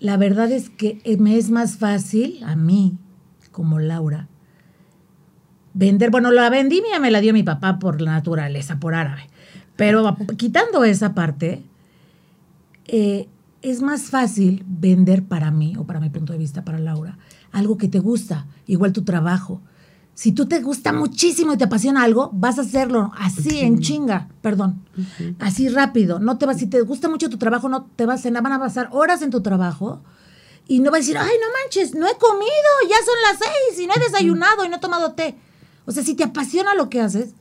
la 0.01 0.17
verdad 0.17 0.51
es 0.51 0.71
que 0.71 0.99
me 1.19 1.37
es 1.37 1.51
más 1.51 1.77
fácil 1.77 2.43
a 2.43 2.55
mí, 2.55 2.97
como 3.51 3.79
Laura, 3.79 4.27
vender, 5.75 6.09
bueno, 6.09 6.31
la 6.31 6.49
vendimia 6.49 6.99
me 6.99 7.11
la 7.11 7.21
dio 7.21 7.33
mi 7.33 7.43
papá 7.43 7.77
por 7.77 8.01
la 8.01 8.13
naturaleza, 8.13 8.79
por 8.79 8.95
árabe, 8.95 9.29
pero 9.75 10.17
quitando 10.37 10.83
esa 10.83 11.13
parte, 11.13 11.63
eh, 12.85 13.27
es 13.61 13.83
más 13.83 14.09
fácil 14.09 14.65
vender 14.67 15.23
para 15.23 15.51
mí, 15.51 15.75
o 15.77 15.85
para 15.85 15.99
mi 15.99 16.09
punto 16.09 16.33
de 16.33 16.39
vista, 16.39 16.65
para 16.65 16.79
Laura, 16.79 17.19
algo 17.51 17.77
que 17.77 17.87
te 17.87 17.99
gusta, 17.99 18.47
igual 18.65 18.93
tu 18.93 19.03
trabajo. 19.03 19.61
Si 20.21 20.33
tú 20.33 20.45
te 20.45 20.61
gusta 20.61 20.93
muchísimo 20.93 21.53
y 21.53 21.57
te 21.57 21.63
apasiona 21.63 22.03
algo, 22.03 22.29
vas 22.31 22.59
a 22.59 22.61
hacerlo 22.61 23.11
así, 23.17 23.61
en 23.61 23.79
chinga, 23.79 24.29
perdón, 24.43 24.85
así 25.39 25.67
rápido. 25.67 26.19
No 26.19 26.37
te 26.37 26.45
vas, 26.45 26.59
si 26.59 26.67
te 26.67 26.79
gusta 26.81 27.09
mucho 27.09 27.27
tu 27.27 27.39
trabajo, 27.39 27.69
no 27.69 27.85
te 27.95 28.05
vas, 28.05 28.21
van 28.31 28.53
a 28.53 28.59
pasar 28.59 28.89
horas 28.91 29.23
en 29.23 29.31
tu 29.31 29.41
trabajo 29.41 30.03
y 30.67 30.79
no 30.79 30.91
vas 30.91 30.97
a 30.97 31.01
decir, 31.01 31.17
ay, 31.17 31.31
no 31.41 31.47
manches, 31.63 31.95
no 31.95 32.05
he 32.07 32.15
comido, 32.19 32.51
ya 32.87 32.97
son 32.97 33.15
las 33.31 33.39
seis 33.39 33.79
y 33.79 33.87
no 33.87 33.95
he 33.95 33.99
desayunado 33.99 34.63
y 34.63 34.69
no 34.69 34.75
he 34.75 34.79
tomado 34.79 35.13
té. 35.13 35.39
O 35.87 35.91
sea, 35.91 36.03
si 36.03 36.13
te 36.13 36.23
apasiona 36.23 36.75
lo 36.75 36.87
que 36.87 37.01
haces, 37.01 37.31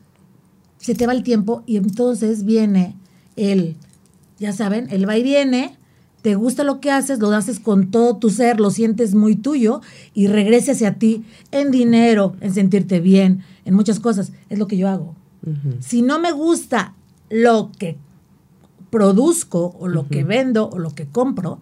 se 0.78 0.94
te 0.94 1.06
va 1.06 1.12
el 1.12 1.22
tiempo 1.22 1.62
y 1.66 1.76
entonces 1.76 2.46
viene 2.46 2.96
el, 3.36 3.76
ya 4.38 4.54
saben, 4.54 4.88
el 4.88 5.06
va 5.06 5.18
y 5.18 5.22
viene, 5.22 5.78
te 6.22 6.34
gusta 6.34 6.64
lo 6.64 6.80
que 6.80 6.90
haces, 6.90 7.18
lo 7.18 7.30
haces 7.30 7.60
con 7.60 7.90
todo 7.90 8.16
tu 8.16 8.30
ser, 8.30 8.60
lo 8.60 8.70
sientes 8.70 9.14
muy 9.14 9.36
tuyo 9.36 9.80
y 10.14 10.26
regresa 10.26 10.72
hacia 10.72 10.94
ti 10.94 11.24
en 11.50 11.70
dinero, 11.70 12.36
en 12.40 12.52
sentirte 12.52 13.00
bien, 13.00 13.42
en 13.64 13.74
muchas 13.74 14.00
cosas. 14.00 14.32
Es 14.48 14.58
lo 14.58 14.66
que 14.66 14.76
yo 14.76 14.88
hago. 14.88 15.14
Si 15.80 16.02
no 16.02 16.20
me 16.20 16.32
gusta 16.32 16.94
lo 17.30 17.70
que 17.78 17.96
produzco 18.90 19.74
o 19.78 19.88
lo 19.88 20.06
que 20.08 20.24
vendo 20.24 20.68
o 20.68 20.78
lo 20.78 20.94
que 20.94 21.06
compro, 21.06 21.60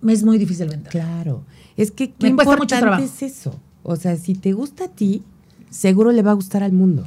me 0.00 0.12
es 0.12 0.22
muy 0.22 0.38
difícil 0.38 0.68
vender. 0.68 0.92
Claro. 0.92 1.44
Es 1.76 1.90
que 1.90 2.12
qué 2.12 2.30
Me 2.30 2.36
cuesta 2.36 2.56
mucho 2.56 2.74
importante 2.76 2.80
trabajo. 2.80 3.02
es 3.02 3.22
eso. 3.22 3.60
O 3.82 3.96
sea, 3.96 4.16
si 4.16 4.34
te 4.34 4.52
gusta 4.52 4.84
a 4.84 4.88
ti, 4.88 5.24
seguro 5.70 6.12
le 6.12 6.22
va 6.22 6.30
a 6.30 6.34
gustar 6.34 6.62
al 6.62 6.72
mundo. 6.72 7.04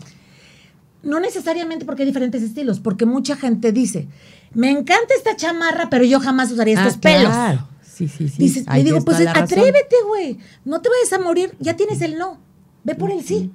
No 1.03 1.19
necesariamente 1.19 1.85
porque 1.85 2.03
hay 2.03 2.07
diferentes 2.07 2.41
estilos, 2.41 2.79
porque 2.79 3.05
mucha 3.05 3.35
gente 3.35 3.71
dice, 3.71 4.07
me 4.53 4.69
encanta 4.69 5.13
esta 5.17 5.35
chamarra, 5.35 5.89
pero 5.89 6.03
yo 6.05 6.19
jamás 6.19 6.51
usaría 6.51 6.75
estos 6.79 6.95
Ah, 6.95 7.01
pelos. 7.01 7.31
claro. 7.31 7.67
Sí, 7.83 8.07
sí, 8.07 8.27
sí. 8.27 8.35
Dices, 8.39 8.65
le 8.73 8.83
digo, 8.83 9.01
pues 9.05 9.19
atrévete, 9.27 9.95
güey. 10.07 10.39
No 10.65 10.81
te 10.81 10.89
vayas 10.89 11.13
a 11.13 11.19
morir, 11.23 11.55
ya 11.59 11.75
tienes 11.75 12.01
el 12.01 12.17
no. 12.17 12.39
Ve 12.83 12.95
por 12.95 13.11
el 13.11 13.23
sí. 13.23 13.51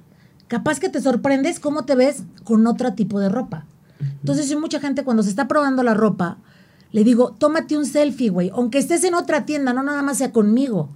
Capaz 0.47 0.79
que 0.79 0.89
te 0.89 1.01
sorprendes 1.01 1.59
cómo 1.59 1.83
te 1.85 1.93
ves 1.95 2.23
con 2.43 2.65
otro 2.65 2.93
tipo 2.93 3.19
de 3.19 3.29
ropa. 3.29 3.65
Entonces, 3.99 4.55
mucha 4.57 4.79
gente 4.79 5.03
cuando 5.03 5.23
se 5.23 5.29
está 5.29 5.47
probando 5.47 5.83
la 5.83 5.93
ropa, 5.93 6.37
le 6.91 7.03
digo, 7.03 7.35
tómate 7.37 7.77
un 7.77 7.85
selfie, 7.85 8.29
güey. 8.29 8.49
Aunque 8.55 8.77
estés 8.79 9.03
en 9.03 9.13
otra 9.13 9.45
tienda, 9.45 9.73
no 9.73 9.83
nada 9.83 10.01
más 10.01 10.17
sea 10.19 10.31
conmigo. 10.31 10.89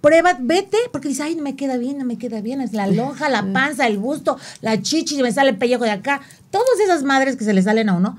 Prueba, 0.00 0.36
vete, 0.40 0.78
porque 0.90 1.08
dice, 1.08 1.24
ay, 1.24 1.34
no 1.34 1.42
me 1.42 1.56
queda 1.56 1.76
bien, 1.76 1.98
no 1.98 2.04
me 2.04 2.16
queda 2.18 2.40
bien. 2.40 2.60
Es 2.60 2.72
la 2.72 2.86
lonja, 2.86 3.28
la 3.28 3.52
panza, 3.52 3.86
el 3.86 3.98
busto, 3.98 4.38
la 4.62 4.80
chichi, 4.80 5.20
me 5.22 5.30
sale 5.32 5.50
el 5.50 5.58
pellejo 5.58 5.84
de 5.84 5.90
acá. 5.90 6.20
Todas 6.50 6.80
esas 6.82 7.02
madres 7.02 7.36
que 7.36 7.44
se 7.44 7.52
le 7.52 7.62
salen 7.62 7.88
a 7.90 7.94
uno. 7.94 8.18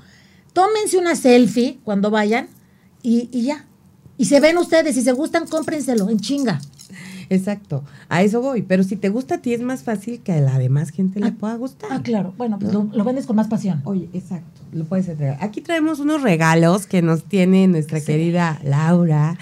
Tómense 0.52 0.98
una 0.98 1.16
selfie 1.16 1.78
cuando 1.84 2.10
vayan 2.10 2.48
y, 3.02 3.28
y 3.32 3.42
ya. 3.42 3.66
Y 4.18 4.26
se 4.26 4.40
ven 4.40 4.58
ustedes, 4.58 4.94
si 4.94 5.02
se 5.02 5.12
gustan, 5.12 5.46
cómprenselo 5.46 6.10
en 6.10 6.20
chinga. 6.20 6.60
Exacto, 7.30 7.84
a 8.08 8.22
eso 8.22 8.42
voy. 8.42 8.62
Pero 8.62 8.82
si 8.82 8.96
te 8.96 9.08
gusta 9.08 9.36
a 9.36 9.38
ti 9.38 9.54
es 9.54 9.60
más 9.62 9.84
fácil 9.84 10.20
que 10.20 10.32
a 10.32 10.40
la 10.40 10.58
demás 10.58 10.90
gente 10.90 11.20
le 11.20 11.30
pueda 11.30 11.54
gustar. 11.54 11.88
Ah, 11.92 12.02
claro. 12.02 12.34
Bueno, 12.36 12.58
pues 12.58 12.72
lo, 12.72 12.90
lo 12.92 13.04
vendes 13.04 13.24
con 13.24 13.36
más 13.36 13.46
pasión. 13.46 13.80
Oye, 13.84 14.10
exacto, 14.12 14.60
lo 14.72 14.84
puedes 14.84 15.08
entregar. 15.08 15.38
Aquí 15.40 15.60
traemos 15.60 16.00
unos 16.00 16.22
regalos 16.22 16.86
que 16.86 17.02
nos 17.02 17.22
tiene 17.22 17.68
nuestra 17.68 18.00
querida 18.00 18.60
Laura. 18.64 19.38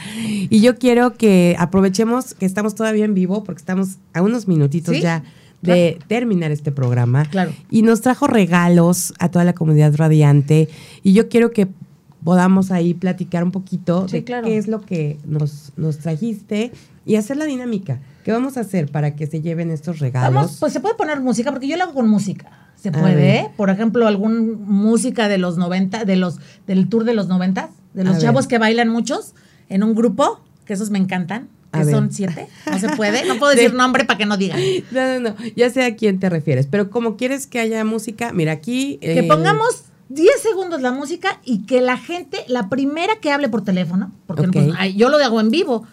Y 0.50 0.60
yo 0.60 0.78
quiero 0.78 1.14
que 1.14 1.56
aprovechemos 1.58 2.34
que 2.34 2.44
estamos 2.44 2.74
todavía 2.74 3.06
en 3.06 3.14
vivo, 3.14 3.42
porque 3.42 3.60
estamos 3.60 3.96
a 4.12 4.20
unos 4.20 4.46
minutitos 4.46 4.94
Sí, 4.94 5.00
ya 5.00 5.24
de 5.62 5.98
terminar 6.06 6.50
este 6.52 6.70
programa. 6.72 7.24
Claro. 7.24 7.52
Y 7.70 7.82
nos 7.82 8.00
trajo 8.00 8.26
regalos 8.26 9.12
a 9.18 9.30
toda 9.30 9.44
la 9.44 9.54
comunidad 9.54 9.94
radiante. 9.96 10.68
Y 11.02 11.12
yo 11.12 11.28
quiero 11.28 11.50
que 11.50 11.68
podamos 12.24 12.70
ahí 12.70 12.94
platicar 12.94 13.44
un 13.44 13.52
poquito 13.52 14.08
Sí, 14.08 14.18
de 14.18 14.24
claro. 14.24 14.46
qué 14.46 14.58
es 14.58 14.68
lo 14.68 14.80
que 14.80 15.18
nos, 15.24 15.72
nos 15.76 15.98
trajiste 15.98 16.72
y 17.06 17.16
hacer 17.16 17.36
la 17.36 17.44
dinámica. 17.44 18.00
¿Qué 18.24 18.32
vamos 18.32 18.56
a 18.56 18.60
hacer 18.60 18.90
para 18.90 19.16
que 19.16 19.26
se 19.26 19.40
lleven 19.40 19.70
estos 19.70 19.98
regalos? 20.00 20.34
Vamos, 20.34 20.56
pues 20.60 20.72
se 20.72 20.80
puede 20.80 20.94
poner 20.94 21.20
música, 21.20 21.50
porque 21.50 21.66
yo 21.68 21.76
lo 21.76 21.84
hago 21.84 21.94
con 21.94 22.08
música. 22.08 22.50
Se 22.76 22.92
puede. 22.92 23.36
¿eh? 23.36 23.50
Por 23.56 23.70
ejemplo, 23.70 24.06
algún 24.06 24.62
música 24.64 25.28
de 25.28 25.38
los 25.38 25.56
90, 25.56 26.04
de 26.04 26.16
los, 26.16 26.38
del 26.66 26.88
tour 26.88 27.04
de 27.04 27.14
los 27.14 27.26
90, 27.28 27.70
de 27.94 28.04
los 28.04 28.16
A 28.16 28.18
chavos 28.20 28.44
ver. 28.44 28.48
que 28.50 28.58
bailan 28.58 28.88
muchos 28.90 29.34
en 29.68 29.82
un 29.82 29.94
grupo, 29.94 30.40
que 30.64 30.74
esos 30.74 30.90
me 30.90 30.98
encantan, 30.98 31.48
A 31.72 31.80
que 31.80 31.84
ver. 31.87 31.94
son 31.94 32.12
siete. 32.12 32.48
No 32.70 32.78
se 32.78 32.88
puede. 32.90 33.26
No 33.26 33.37
puedo 33.38 33.52
decir 33.52 33.72
De- 33.72 33.76
nombre 33.76 34.04
para 34.04 34.18
que 34.18 34.26
no 34.26 34.37
digan. 34.37 34.58
No, 34.90 35.20
no, 35.20 35.30
no, 35.30 35.37
ya 35.56 35.70
sé 35.70 35.84
a 35.84 35.96
quién 35.96 36.18
te 36.18 36.28
refieres, 36.30 36.66
pero 36.66 36.90
como 36.90 37.16
quieres 37.16 37.46
que 37.46 37.60
haya 37.60 37.84
música, 37.84 38.32
mira 38.32 38.52
aquí... 38.52 38.98
Que 39.02 39.18
eh, 39.20 39.22
pongamos 39.25 39.84
10 40.08 40.40
segundos 40.42 40.80
la 40.80 40.92
música 40.92 41.40
y 41.44 41.66
que 41.66 41.80
la 41.82 41.98
gente, 41.98 42.38
la 42.48 42.68
primera 42.70 43.16
que 43.20 43.30
hable 43.32 43.48
por 43.50 43.62
teléfono, 43.64 44.10
porque 44.26 44.46
pues, 44.50 44.70
ay, 44.78 44.94
yo 44.96 45.10
lo 45.10 45.18
hago 45.18 45.40
en 45.40 45.50
vivo, 45.50 45.87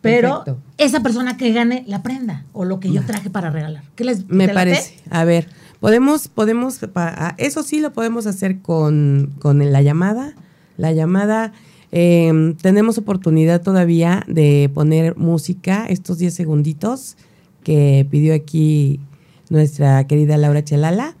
pero 0.00 0.44
Perfecto. 0.44 0.62
esa 0.76 1.00
persona 1.02 1.36
que 1.36 1.52
gane 1.52 1.82
la 1.86 2.02
prenda 2.02 2.44
o 2.52 2.64
lo 2.64 2.78
que 2.78 2.92
yo 2.92 3.02
traje 3.04 3.30
para 3.30 3.50
regalar. 3.50 3.82
¿Qué 3.96 4.04
les 4.04 4.28
Me 4.28 4.46
te 4.48 4.54
parece. 4.54 4.94
A 5.10 5.24
ver, 5.24 5.48
podemos, 5.80 6.28
podemos, 6.28 6.78
pa- 6.92 7.34
eso 7.38 7.62
sí 7.62 7.80
lo 7.80 7.92
podemos 7.92 8.26
hacer 8.26 8.60
con, 8.60 9.32
con 9.40 9.72
la 9.72 9.82
llamada. 9.82 10.34
La 10.76 10.92
llamada, 10.92 11.52
eh, 11.92 12.54
tenemos 12.60 12.98
oportunidad 12.98 13.62
todavía 13.62 14.24
de 14.26 14.70
poner 14.72 15.16
música, 15.16 15.86
estos 15.88 16.18
10 16.18 16.34
segunditos 16.34 17.16
que 17.64 18.06
pidió 18.10 18.34
aquí 18.34 19.00
nuestra 19.50 20.06
querida 20.06 20.36
Laura 20.36 20.62
Chelala. 20.64 21.16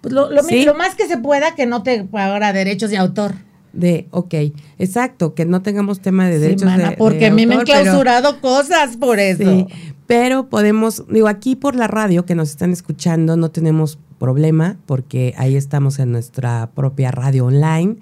Pues 0.00 0.12
lo, 0.14 0.30
lo 0.30 0.42
mi- 0.44 0.48
Sí. 0.50 0.64
lo 0.64 0.74
más 0.74 0.94
que 0.94 1.06
se 1.08 1.18
pueda 1.18 1.54
que 1.54 1.66
no 1.66 1.82
te 1.82 2.04
paga 2.04 2.52
derechos 2.52 2.90
de 2.90 2.96
autor. 2.98 3.34
De, 3.72 4.06
ok, 4.10 4.34
exacto, 4.78 5.34
que 5.34 5.44
no 5.44 5.62
tengamos 5.62 6.00
tema 6.00 6.26
de 6.28 6.34
Sí, 6.36 6.40
derechos 6.40 6.64
mana, 6.66 6.90
de- 6.90 6.96
porque 6.96 7.18
de 7.20 7.26
a 7.26 7.30
mí 7.34 7.46
me 7.46 7.54
han 7.56 7.64
pero- 7.64 7.82
clausurado 7.82 8.40
cosas 8.40 8.96
por 8.96 9.18
eso. 9.20 9.42
Sí, 9.44 9.66
pero 10.06 10.48
podemos, 10.48 11.04
digo, 11.08 11.28
aquí 11.28 11.54
por 11.54 11.74
la 11.76 11.86
radio 11.86 12.24
que 12.24 12.34
nos 12.34 12.48
están 12.50 12.72
escuchando 12.72 13.36
no 13.36 13.50
tenemos 13.50 13.98
problema 14.18 14.78
porque 14.86 15.34
ahí 15.36 15.54
estamos 15.54 15.98
en 15.98 16.10
nuestra 16.12 16.70
propia 16.74 17.10
radio 17.10 17.46
online. 17.46 17.96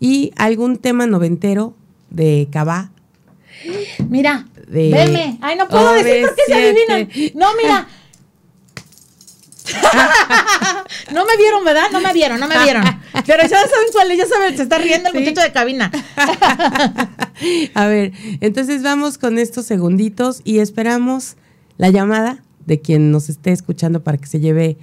Y 0.00 0.32
algún 0.36 0.76
tema 0.78 1.06
noventero 1.06 1.74
de 2.10 2.48
Cabá. 2.52 2.90
Mira, 4.08 4.46
De- 4.68 4.90
veme. 4.92 5.38
Ay, 5.40 5.56
no 5.56 5.68
puedo 5.68 5.92
decir 5.94 6.26
por 6.26 6.34
qué 6.36 6.42
se 6.46 6.52
OV7. 6.54 6.92
adivinan. 6.94 7.32
No, 7.34 7.48
mira. 7.60 7.88
no 11.12 11.24
me 11.26 11.36
vieron, 11.36 11.64
¿verdad? 11.64 11.90
No 11.92 12.00
me 12.00 12.12
vieron, 12.12 12.40
no 12.40 12.48
me 12.48 12.58
vieron. 12.62 12.82
Pero 13.26 13.42
ya 13.42 13.48
saben 13.48 13.88
cuál 13.92 14.10
es, 14.12 14.18
ya 14.18 14.26
saben, 14.26 14.56
se 14.56 14.62
está 14.62 14.78
riendo 14.78 15.08
el 15.10 15.14
Sí. 15.14 15.20
muchacho 15.20 15.40
de 15.42 15.52
cabina. 15.52 15.90
A 17.74 17.86
ver, 17.86 18.12
entonces 18.40 18.82
vamos 18.82 19.18
con 19.18 19.38
estos 19.38 19.66
segunditos 19.66 20.40
y 20.44 20.58
esperamos 20.60 21.36
la 21.76 21.90
llamada 21.90 22.42
de 22.66 22.80
quien 22.80 23.10
nos 23.10 23.28
esté 23.28 23.52
escuchando 23.52 24.02
para 24.02 24.18
que 24.18 24.26
se 24.26 24.40
lleve 24.40 24.76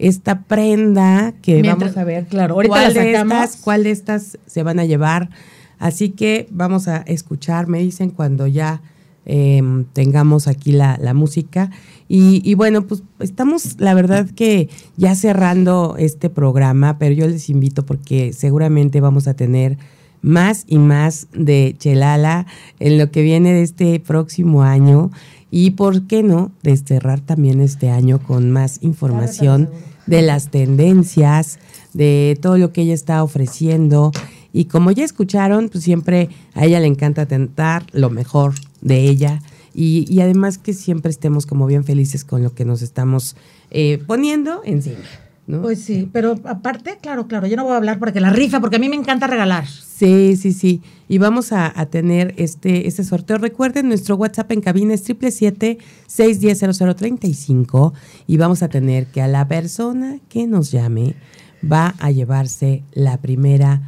esta 0.00 0.42
prenda 0.42 1.32
que 1.42 1.60
Mientras- 1.62 1.94
vamos 1.94 1.96
a 1.96 2.04
ver. 2.04 2.26
claro, 2.26 2.54
ahorita 2.54 2.72
cuál 2.74 2.94
la 2.94 3.00
de 3.02 3.12
estas, 3.14 3.56
cuál 3.56 3.82
de 3.84 3.90
estas 3.90 4.38
se 4.46 4.62
van 4.62 4.78
a 4.80 4.84
llevar. 4.84 5.30
Así 5.78 6.10
que 6.10 6.46
vamos 6.50 6.88
a 6.88 6.98
escuchar, 6.98 7.66
me 7.66 7.78
dicen 7.78 8.10
cuando 8.10 8.46
ya 8.46 8.82
eh, 9.26 9.62
tengamos 9.92 10.48
aquí 10.48 10.72
la, 10.72 10.98
la 11.00 11.14
música. 11.14 11.70
Y, 12.08 12.42
y 12.44 12.54
bueno, 12.54 12.86
pues 12.86 13.02
estamos, 13.20 13.76
la 13.78 13.94
verdad 13.94 14.28
que 14.34 14.68
ya 14.96 15.14
cerrando 15.14 15.94
este 15.98 16.28
programa, 16.30 16.98
pero 16.98 17.14
yo 17.14 17.28
les 17.28 17.48
invito 17.48 17.84
porque 17.86 18.32
seguramente 18.32 19.00
vamos 19.00 19.28
a 19.28 19.34
tener 19.34 19.78
más 20.22 20.64
y 20.66 20.78
más 20.78 21.28
de 21.32 21.76
Chelala 21.78 22.46
en 22.78 22.98
lo 22.98 23.10
que 23.10 23.22
viene 23.22 23.52
de 23.52 23.62
este 23.62 24.00
próximo 24.00 24.62
año. 24.62 25.10
Y 25.50 25.72
por 25.72 26.06
qué 26.06 26.22
no, 26.22 26.50
de 26.62 26.76
cerrar 26.76 27.20
también 27.20 27.60
este 27.60 27.90
año 27.90 28.18
con 28.18 28.50
más 28.50 28.78
información 28.82 29.68
de 30.10 30.22
las 30.22 30.50
tendencias, 30.50 31.60
de 31.92 32.36
todo 32.42 32.58
lo 32.58 32.72
que 32.72 32.82
ella 32.82 32.94
está 32.94 33.22
ofreciendo. 33.22 34.10
Y 34.52 34.64
como 34.64 34.90
ya 34.90 35.04
escucharon, 35.04 35.68
pues 35.68 35.84
siempre 35.84 36.28
a 36.54 36.66
ella 36.66 36.80
le 36.80 36.88
encanta 36.88 37.26
tentar 37.26 37.86
lo 37.92 38.10
mejor 38.10 38.54
de 38.80 39.08
ella. 39.08 39.40
Y, 39.72 40.04
y 40.12 40.20
además 40.20 40.58
que 40.58 40.74
siempre 40.74 41.10
estemos 41.10 41.46
como 41.46 41.66
bien 41.66 41.84
felices 41.84 42.24
con 42.24 42.42
lo 42.42 42.52
que 42.54 42.64
nos 42.64 42.82
estamos 42.82 43.36
eh, 43.70 44.02
poniendo 44.04 44.62
encima. 44.64 44.98
¿No? 45.50 45.62
Pues 45.62 45.82
sí, 45.82 46.08
pero 46.12 46.38
aparte, 46.44 46.98
claro, 47.00 47.26
claro, 47.26 47.46
yo 47.46 47.56
no 47.56 47.64
voy 47.64 47.72
a 47.74 47.76
hablar 47.76 47.98
porque 47.98 48.20
la 48.20 48.30
rifa, 48.30 48.60
porque 48.60 48.76
a 48.76 48.78
mí 48.78 48.88
me 48.88 48.96
encanta 48.96 49.26
regalar. 49.26 49.66
Sí, 49.66 50.36
sí, 50.36 50.52
sí. 50.52 50.80
Y 51.08 51.18
vamos 51.18 51.52
a, 51.52 51.72
a 51.78 51.86
tener 51.86 52.34
este, 52.36 52.88
este 52.88 53.04
sorteo. 53.04 53.38
Recuerden, 53.38 53.88
nuestro 53.88 54.16
WhatsApp 54.16 54.52
en 54.52 54.60
cabina 54.60 54.94
es 54.94 55.08
777-610-0035 55.08 57.92
y 58.26 58.36
vamos 58.36 58.62
a 58.62 58.68
tener 58.68 59.06
que 59.06 59.20
a 59.20 59.28
la 59.28 59.48
persona 59.48 60.18
que 60.28 60.46
nos 60.46 60.70
llame 60.70 61.16
va 61.70 61.94
a 61.98 62.10
llevarse 62.10 62.82
la 62.92 63.18
primera 63.18 63.82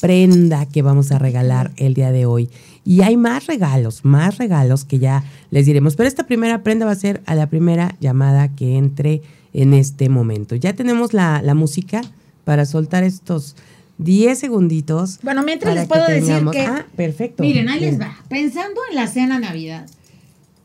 prenda 0.00 0.66
que 0.66 0.82
vamos 0.82 1.10
a 1.10 1.18
regalar 1.18 1.72
el 1.76 1.94
día 1.94 2.12
de 2.12 2.26
hoy. 2.26 2.50
Y 2.84 3.02
hay 3.02 3.16
más 3.16 3.46
regalos, 3.46 4.04
más 4.04 4.38
regalos 4.38 4.84
que 4.84 4.98
ya 4.98 5.24
les 5.50 5.66
diremos. 5.66 5.96
Pero 5.96 6.08
esta 6.08 6.26
primera 6.26 6.62
prenda 6.62 6.86
va 6.86 6.92
a 6.92 6.96
ser 6.96 7.22
a 7.26 7.34
la 7.34 7.48
primera 7.48 7.96
llamada 8.00 8.54
que 8.54 8.76
entre 8.76 9.22
en 9.52 9.74
este 9.74 10.08
momento. 10.08 10.54
Ya 10.54 10.72
tenemos 10.74 11.12
la, 11.14 11.40
la 11.42 11.54
música 11.54 12.02
para 12.44 12.64
soltar 12.66 13.04
estos 13.04 13.56
10 13.98 14.38
segunditos. 14.38 15.18
Bueno, 15.22 15.42
mientras 15.42 15.74
les 15.74 15.86
puedo 15.86 16.06
que 16.06 16.12
decir 16.14 16.44
que- 16.52 16.60
Ah, 16.66 16.86
perfecto. 16.96 17.42
Miren, 17.42 17.68
ahí 17.68 17.80
les 17.80 18.00
va. 18.00 18.16
Pensando 18.28 18.80
en 18.90 18.96
la 18.96 19.06
cena 19.06 19.38
Navidad, 19.38 19.86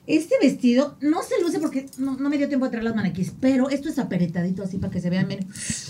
este 0.06 0.36
vestido 0.42 0.96
no 1.02 1.24
se 1.24 1.42
luce 1.42 1.60
porque 1.60 1.88
no, 1.98 2.16
no 2.18 2.30
me 2.30 2.38
dio 2.38 2.48
tiempo 2.48 2.66
de 2.66 2.72
traer 2.72 2.84
las 2.84 2.96
maniquís, 2.96 3.32
pero 3.40 3.70
esto 3.70 3.90
es 3.90 3.98
aperetadito 4.00 4.62
así 4.64 4.78
para 4.78 4.92
que 4.92 5.00
se 5.02 5.10
vean 5.10 5.28
bien 5.28 5.48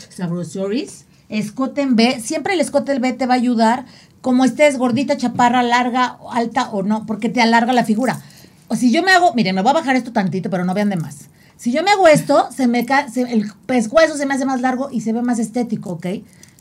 sabrosoris. 0.09 1.05
Escote 1.29 1.81
en 1.81 1.95
B, 1.95 2.19
siempre 2.21 2.53
el 2.53 2.59
escote 2.59 2.91
en 2.93 3.01
B 3.01 3.13
te 3.13 3.25
va 3.25 3.33
a 3.33 3.37
ayudar, 3.37 3.85
como 4.21 4.45
estés 4.45 4.77
gordita, 4.77 5.17
chaparra, 5.17 5.63
larga, 5.63 6.17
alta 6.31 6.69
o 6.69 6.83
no, 6.83 7.05
porque 7.05 7.29
te 7.29 7.41
alarga 7.41 7.73
la 7.73 7.83
figura. 7.85 8.21
O 8.67 8.75
si 8.75 8.91
yo 8.91 9.03
me 9.03 9.11
hago, 9.11 9.33
miren, 9.33 9.55
me 9.55 9.61
voy 9.61 9.71
a 9.71 9.73
bajar 9.73 9.95
esto 9.95 10.11
tantito, 10.11 10.49
pero 10.49 10.63
no 10.63 10.73
vean 10.73 10.89
de 10.89 10.95
más. 10.97 11.29
Si 11.57 11.71
yo 11.71 11.83
me 11.83 11.91
hago 11.91 12.07
esto, 12.07 12.47
se 12.55 12.67
me 12.67 12.85
ca- 12.85 13.09
se- 13.09 13.21
el 13.31 13.51
pescuezo 13.65 14.17
se 14.17 14.25
me 14.25 14.33
hace 14.33 14.45
más 14.45 14.61
largo 14.61 14.89
y 14.91 15.01
se 15.01 15.13
ve 15.13 15.21
más 15.21 15.39
estético, 15.39 15.91
¿ok? 15.91 16.07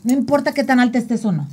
No 0.03 0.13
importa 0.13 0.53
qué 0.53 0.63
tan 0.63 0.79
alta 0.79 0.97
estés 0.97 1.25
o 1.25 1.31
no. 1.31 1.47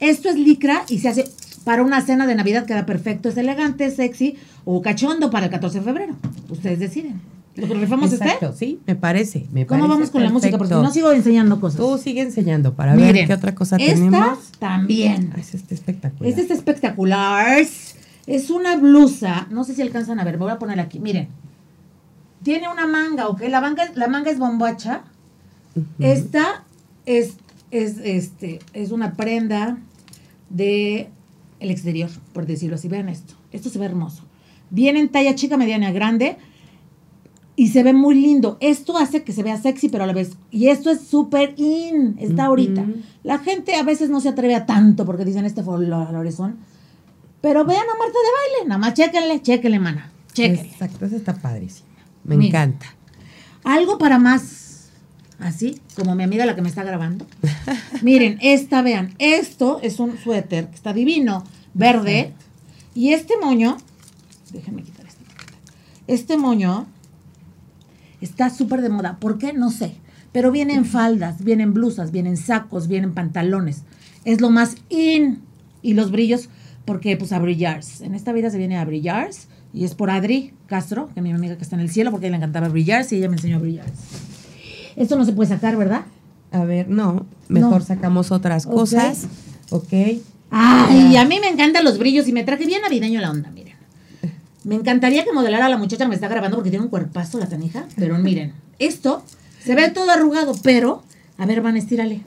Esto 0.00 0.28
es 0.28 0.36
licra 0.36 0.84
y 0.88 0.98
se 0.98 1.08
hace 1.08 1.24
para 1.64 1.82
una 1.82 2.00
cena 2.00 2.26
de 2.26 2.34
Navidad, 2.34 2.64
queda 2.66 2.86
perfecto, 2.86 3.28
es 3.28 3.36
elegante, 3.36 3.90
sexy 3.90 4.36
o 4.64 4.80
cachondo 4.82 5.30
para 5.30 5.46
el 5.46 5.52
14 5.52 5.78
de 5.80 5.84
febrero. 5.84 6.16
Ustedes 6.48 6.78
deciden. 6.78 7.20
¿Lo 7.56 7.66
que 7.68 7.74
rifamos 7.74 8.12
Exacto, 8.12 8.46
este? 8.50 8.58
sí, 8.58 8.80
me 8.86 8.94
parece. 8.94 9.46
Me 9.52 9.66
¿Cómo 9.66 9.80
parece 9.80 9.94
vamos 9.94 10.10
con 10.10 10.22
la 10.22 10.30
música? 10.30 10.56
Porque 10.56 10.68
perfecto. 10.70 10.82
no 10.82 10.92
sigo 10.92 11.12
enseñando 11.12 11.60
cosas. 11.60 11.78
Tú 11.78 11.98
sigue 11.98 12.22
enseñando 12.22 12.74
para 12.74 12.94
ver 12.94 13.06
Miren, 13.06 13.26
qué 13.26 13.34
otra 13.34 13.54
cosa 13.54 13.76
esta 13.76 13.92
tenemos. 13.94 14.52
también. 14.58 15.32
Ah, 15.34 15.40
ese 15.40 15.56
está 15.58 15.74
espectacular. 15.74 16.28
Este 16.30 16.42
está 16.42 16.54
espectacular. 16.54 17.58
Es 18.26 18.50
una 18.50 18.76
blusa. 18.76 19.46
No 19.50 19.64
sé 19.64 19.74
si 19.74 19.82
alcanzan 19.82 20.20
a 20.20 20.24
ver. 20.24 20.38
Voy 20.38 20.50
a 20.50 20.58
poner 20.58 20.78
aquí. 20.80 21.00
Miren. 21.00 21.28
Tiene 22.42 22.68
una 22.68 22.86
manga, 22.86 23.28
¿ok? 23.28 23.42
La 23.48 23.60
manga, 23.60 23.90
la 23.94 24.08
manga 24.08 24.30
es 24.30 24.38
bombacha. 24.38 25.02
Esta 25.98 26.64
es, 27.06 27.34
es, 27.70 27.98
este, 27.98 28.60
es 28.72 28.90
una 28.90 29.14
prenda 29.14 29.78
de 30.48 31.10
el 31.60 31.70
exterior, 31.70 32.10
por 32.32 32.46
decirlo 32.46 32.76
así. 32.76 32.88
Vean 32.88 33.08
esto. 33.08 33.34
Esto 33.52 33.68
se 33.68 33.78
ve 33.78 33.86
hermoso. 33.86 34.24
Viene 34.70 35.00
en 35.00 35.08
talla 35.08 35.34
chica, 35.34 35.56
mediana, 35.56 35.92
grande 35.92 36.38
y 37.60 37.68
se 37.68 37.82
ve 37.82 37.92
muy 37.92 38.14
lindo. 38.14 38.56
Esto 38.60 38.96
hace 38.96 39.22
que 39.22 39.32
se 39.32 39.42
vea 39.42 39.60
sexy, 39.60 39.90
pero 39.90 40.04
a 40.04 40.06
la 40.06 40.14
vez. 40.14 40.32
Y 40.50 40.68
esto 40.68 40.90
es 40.90 41.02
súper 41.02 41.52
in, 41.58 42.16
está 42.18 42.46
ahorita. 42.46 42.86
La 43.22 43.38
gente 43.38 43.74
a 43.74 43.82
veces 43.82 44.08
no 44.08 44.20
se 44.20 44.30
atreve 44.30 44.54
a 44.54 44.64
tanto 44.64 45.04
porque 45.04 45.26
dicen 45.26 45.44
este 45.44 45.62
fue 45.62 45.84
el 45.84 45.92
horizonte. 45.92 46.58
Pero 47.42 47.66
vean 47.66 47.82
a 47.82 47.98
Marta 47.98 48.18
de 48.18 48.58
baile, 48.58 48.68
nada 48.68 48.78
más 48.78 48.94
chéquenle, 48.94 49.42
chéquenle, 49.42 49.78
mana. 49.78 50.10
Chéquenle. 50.32 50.70
Exacto, 50.70 51.04
esa 51.04 51.16
está 51.16 51.34
padrísima. 51.34 51.89
Me 52.24 52.36
Mira. 52.36 52.48
encanta. 52.48 52.86
Algo 53.64 53.98
para 53.98 54.18
más 54.18 54.90
así, 55.38 55.80
como 55.96 56.14
mi 56.14 56.22
amiga 56.22 56.46
la 56.46 56.54
que 56.54 56.62
me 56.62 56.68
está 56.68 56.82
grabando. 56.82 57.26
Miren, 58.02 58.38
esta, 58.42 58.82
vean, 58.82 59.14
esto 59.18 59.80
es 59.82 59.98
un 59.98 60.18
suéter 60.18 60.68
que 60.68 60.74
está 60.74 60.92
divino, 60.92 61.44
verde. 61.74 62.34
Y 62.94 63.12
este 63.12 63.34
moño, 63.40 63.76
déjenme 64.52 64.82
quitar 64.82 65.06
este. 65.06 65.24
Este 66.06 66.36
moño 66.36 66.86
está 68.20 68.50
súper 68.50 68.82
de 68.82 68.88
moda. 68.88 69.16
¿Por 69.18 69.38
qué? 69.38 69.52
No 69.52 69.70
sé. 69.70 69.94
Pero 70.32 70.52
vienen 70.52 70.84
faldas, 70.84 71.42
vienen 71.42 71.72
blusas, 71.74 72.12
vienen 72.12 72.36
sacos, 72.36 72.86
vienen 72.88 73.14
pantalones. 73.14 73.82
Es 74.24 74.40
lo 74.40 74.50
más 74.50 74.76
in. 74.88 75.42
Y 75.82 75.94
los 75.94 76.10
brillos, 76.10 76.50
porque 76.84 77.16
pues 77.16 77.32
a 77.32 77.38
brillars. 77.38 78.02
En 78.02 78.14
esta 78.14 78.32
vida 78.32 78.50
se 78.50 78.58
viene 78.58 78.76
a 78.76 78.84
brillars. 78.84 79.48
Y 79.72 79.84
es 79.84 79.94
por 79.94 80.10
Adri 80.10 80.52
Castro, 80.66 81.08
que 81.14 81.20
es 81.20 81.22
mi 81.24 81.32
amiga 81.32 81.56
que 81.56 81.62
está 81.62 81.76
en 81.76 81.80
el 81.82 81.90
cielo, 81.90 82.10
porque 82.10 82.26
a 82.26 82.28
ella 82.28 82.38
le 82.38 82.44
encantaba 82.44 82.68
brillars 82.68 83.12
y 83.12 83.16
ella 83.16 83.28
me 83.28 83.36
enseñó 83.36 83.56
a 83.56 83.60
brillars. 83.60 83.90
Esto 84.96 85.16
no 85.16 85.24
se 85.24 85.32
puede 85.32 85.48
sacar, 85.48 85.76
¿verdad? 85.76 86.02
A 86.52 86.64
ver, 86.64 86.88
no, 86.88 87.26
mejor 87.48 87.80
No. 87.80 87.86
sacamos 87.86 88.32
otras 88.32 88.66
cosas. 88.66 89.26
Ok. 89.70 89.92
Ay, 90.50 91.16
a 91.16 91.24
mí 91.24 91.38
me 91.40 91.48
encantan 91.48 91.84
los 91.84 91.98
brillos 91.98 92.26
y 92.26 92.32
me 92.32 92.42
traje 92.42 92.66
bien 92.66 92.82
navideño 92.82 93.20
la 93.20 93.30
onda, 93.30 93.50
miren. 93.50 93.76
Me 94.64 94.74
encantaría 94.74 95.24
que 95.24 95.32
modelara 95.32 95.66
a 95.66 95.68
la 95.68 95.78
muchacha 95.78 96.04
que 96.04 96.08
me 96.08 96.14
está 96.16 96.26
grabando 96.28 96.56
porque 96.56 96.70
tiene 96.70 96.84
un 96.84 96.90
cuerpazo 96.90 97.38
la 97.38 97.48
canija, 97.48 97.86
pero 97.96 98.18
miren, 98.18 98.52
esto 98.80 99.22
se 99.64 99.74
ve 99.76 99.90
todo 99.90 100.10
arrugado, 100.10 100.54
pero, 100.62 101.02
a 101.38 101.46
ver, 101.46 101.60
van, 101.62 101.76
estírale. 101.76 102.22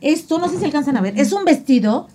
Esto, 0.00 0.38
no 0.38 0.48
sé 0.48 0.58
si 0.58 0.64
alcanzan 0.64 0.96
a 0.96 1.00
ver, 1.00 1.18
es 1.18 1.32
un 1.32 1.44
vestido 1.44 2.08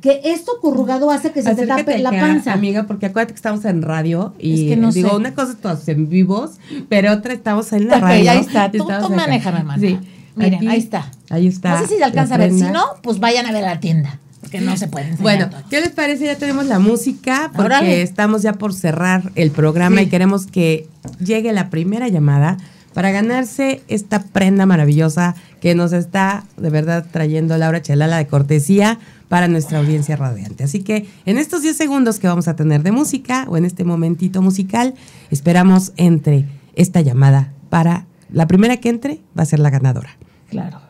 que 0.00 0.20
esto 0.24 0.52
corrugado 0.60 1.10
hace 1.10 1.32
que 1.32 1.42
se 1.42 1.54
te 1.54 1.66
tape 1.66 1.98
la 1.98 2.10
acá, 2.10 2.20
panza. 2.20 2.52
Amiga, 2.52 2.84
porque 2.86 3.06
acuérdate 3.06 3.32
que 3.32 3.36
estamos 3.36 3.64
en 3.64 3.82
radio 3.82 4.34
y 4.38 4.64
Es 4.64 4.68
que 4.70 4.76
no 4.76 4.92
digo, 4.92 5.10
sé. 5.10 5.16
una 5.16 5.34
cosa 5.34 5.52
estamos 5.52 5.86
en 5.88 6.08
vivos, 6.08 6.52
pero 6.88 7.12
otra 7.12 7.32
estamos 7.32 7.72
en 7.72 7.88
la 7.88 7.98
radio. 8.00 8.30
ahí 8.30 8.38
está. 8.38 8.70
Tú- 8.70 8.78
tú 8.86 9.10
manéjame, 9.14 9.58
hermana. 9.58 9.80
Sí. 9.80 9.98
Miren, 10.34 10.54
Aquí- 10.56 10.68
ahí 10.68 10.78
está. 10.78 11.10
Ahí 11.30 11.46
está. 11.46 11.70
No 11.74 11.80
sé 11.82 11.88
si 11.88 11.96
se 11.98 12.04
alcanza 12.04 12.34
a 12.34 12.38
ver, 12.38 12.52
si 12.52 12.62
no, 12.62 12.82
pues 13.02 13.18
vayan 13.20 13.46
a 13.46 13.52
ver 13.52 13.64
a 13.64 13.74
la 13.74 13.80
tienda, 13.80 14.18
porque 14.42 14.60
no 14.60 14.76
se 14.76 14.86
puede 14.86 15.14
Bueno, 15.18 15.48
todo. 15.48 15.60
¿qué 15.70 15.80
les 15.80 15.90
parece? 15.90 16.26
Ya 16.26 16.36
tenemos 16.36 16.66
la 16.66 16.78
música 16.78 17.50
porque 17.54 17.66
Órale. 17.66 18.02
estamos 18.02 18.42
ya 18.42 18.52
por 18.52 18.74
cerrar 18.74 19.32
el 19.34 19.50
programa 19.50 19.96
Sí. 20.00 20.04
y 20.04 20.06
queremos 20.08 20.46
que 20.46 20.88
llegue 21.24 21.52
la 21.54 21.70
primera 21.70 22.08
llamada 22.08 22.58
para 22.92 23.10
ganarse 23.12 23.82
esta 23.88 24.22
prenda 24.24 24.66
maravillosa 24.66 25.34
que 25.66 25.74
nos 25.74 25.92
está 25.92 26.44
de 26.56 26.70
verdad 26.70 27.04
trayendo 27.10 27.58
Laura 27.58 27.82
Chelala 27.82 28.18
de 28.18 28.28
cortesía 28.28 29.00
para 29.26 29.48
nuestra 29.48 29.80
audiencia 29.80 30.14
radiante. 30.14 30.62
Así 30.62 30.84
que 30.84 31.08
en 31.24 31.38
estos 31.38 31.62
10 31.62 31.76
segundos 31.76 32.20
que 32.20 32.28
vamos 32.28 32.46
a 32.46 32.54
tener 32.54 32.84
de 32.84 32.92
música 32.92 33.46
o 33.48 33.56
en 33.56 33.64
este 33.64 33.82
momentito 33.82 34.42
musical, 34.42 34.94
esperamos 35.28 35.92
entre 35.96 36.44
esta 36.76 37.00
llamada 37.00 37.52
para 37.68 38.06
la 38.30 38.46
primera 38.46 38.76
que 38.76 38.90
entre 38.90 39.18
va 39.36 39.42
a 39.42 39.46
ser 39.46 39.58
la 39.58 39.70
ganadora. 39.70 40.16
Claro. 40.50 40.85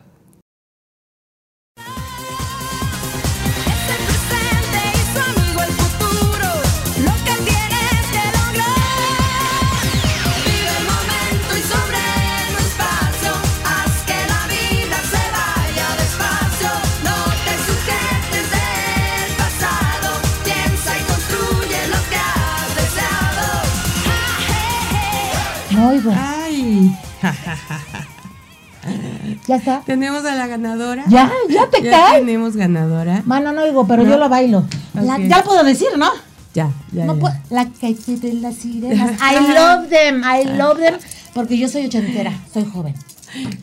Ya 29.47 29.55
está. 29.57 29.81
Tenemos 29.85 30.23
a 30.25 30.35
la 30.35 30.47
ganadora. 30.47 31.03
Ya, 31.09 31.29
ya 31.49 31.69
te 31.69 31.83
Ya 31.83 31.91
cae. 31.91 32.19
tenemos 32.19 32.55
ganadora. 32.55 33.21
Mano, 33.25 33.51
no 33.51 33.63
oigo, 33.63 33.85
pero 33.87 34.03
yo 34.03 34.17
bailo. 34.29 34.65
La- 34.93 35.15
Ok. 35.15 35.21
ya 35.27 35.37
lo 35.39 35.43
puedo 35.43 35.63
decir, 35.63 35.87
¿no? 35.97 36.09
Ya, 36.53 36.71
ya. 36.91 37.05
no 37.05 37.15
ya. 37.19 37.41
La 37.49 37.65
calle 37.69 38.17
de 38.17 38.33
las 38.33 38.55
sirenas. 38.55 39.11
I 39.21 39.53
love 39.53 39.89
them, 39.89 40.21
I 40.23 40.45
love 40.57 40.77
them. 40.79 40.95
Porque 41.33 41.57
yo 41.57 41.67
soy 41.67 41.85
ochentera, 41.85 42.31
soy 42.53 42.65
joven. 42.65 42.93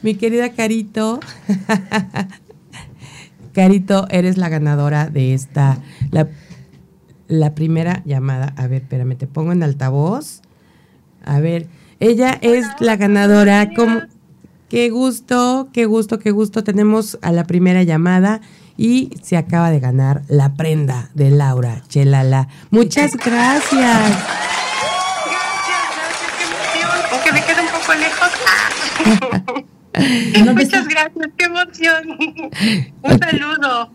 Mi 0.02 0.14
querida 0.14 0.50
Carito. 0.52 1.20
Carito, 3.52 4.06
eres 4.10 4.36
la 4.36 4.48
ganadora 4.48 5.06
de 5.08 5.32
esta. 5.34 5.78
La, 6.10 6.28
la 7.28 7.54
primera 7.54 8.02
llamada. 8.04 8.52
A 8.56 8.66
ver, 8.66 8.82
espérame, 8.82 9.16
te 9.16 9.26
pongo 9.26 9.52
en 9.52 9.62
altavoz. 9.62 10.42
A 11.24 11.40
ver, 11.40 11.68
ella 12.00 12.38
es 12.40 12.66
la 12.80 12.96
ganadora. 12.96 13.68
Qué 14.68 14.90
gusto, 14.90 15.68
qué 15.72 15.86
gusto, 15.86 16.18
qué 16.18 16.30
gusto. 16.30 16.64
Tenemos 16.64 17.18
a 17.22 17.32
la 17.32 17.44
primera 17.44 17.82
llamada 17.82 18.40
y 18.76 19.10
se 19.22 19.36
acaba 19.36 19.70
de 19.70 19.80
ganar 19.80 20.22
la 20.28 20.54
prenda 20.54 21.10
de 21.14 21.30
Laura 21.30 21.82
Chelala. 21.88 22.48
Muchas 22.70 23.16
gracias. 23.16 23.72
Gracias, 23.72 24.14
gracias, 25.96 26.32
qué 26.32 26.80
emoción. 26.80 27.06
Aunque 27.12 27.32
me 27.32 27.42
quede 27.42 27.60
un 27.60 27.68
poco 27.68 27.94
lejos. 27.94 28.30
Ah. 29.96 30.52
Muchas 30.52 30.88
gracias, 30.88 31.28
qué 31.38 31.44
emoción. 31.44 32.18
Un 33.02 33.18
saludo. 33.20 33.92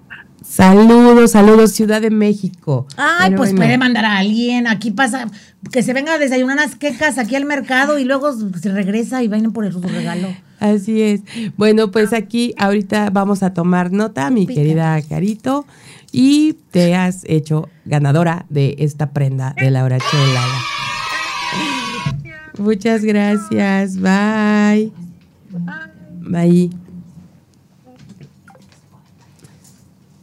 Saludos, 0.49 1.31
saludos, 1.31 1.73
Ciudad 1.73 2.01
de 2.01 2.09
México. 2.09 2.87
Ay, 2.97 3.29
Pero 3.29 3.37
pues 3.37 3.51
bueno. 3.51 3.65
puede 3.65 3.77
mandar 3.77 4.03
a 4.05 4.17
alguien. 4.17 4.65
Aquí 4.65 4.89
pasa, 4.89 5.27
que 5.71 5.83
se 5.83 5.93
venga 5.93 6.13
a 6.13 6.17
desayunar 6.17 6.57
unas 6.57 6.75
quecas 6.75 7.19
aquí 7.19 7.35
al 7.35 7.45
mercado 7.45 7.99
y 7.99 8.03
luego 8.03 8.33
se 8.33 8.71
regresa 8.71 9.21
y 9.21 9.27
vayan 9.27 9.51
por 9.51 9.65
el 9.65 9.71
su 9.73 9.79
regalo. 9.81 10.27
Así 10.59 11.03
es. 11.03 11.21
Bueno, 11.55 11.91
pues 11.91 12.13
aquí 12.13 12.55
ahorita 12.57 13.11
vamos 13.11 13.43
a 13.43 13.53
tomar 13.53 13.91
nota, 13.91 14.31
mi 14.31 14.47
querida 14.47 14.99
Carito, 15.03 15.67
y 16.11 16.53
te 16.71 16.95
has 16.95 17.21
hecho 17.25 17.69
ganadora 17.85 18.47
de 18.49 18.75
esta 18.79 19.11
prenda 19.11 19.53
de 19.55 19.69
Laura 19.69 19.99
Chelala. 19.99 20.59
Muchas 22.57 23.03
gracias. 23.03 23.97
Bye. 23.97 24.91
Bye. 26.21 26.71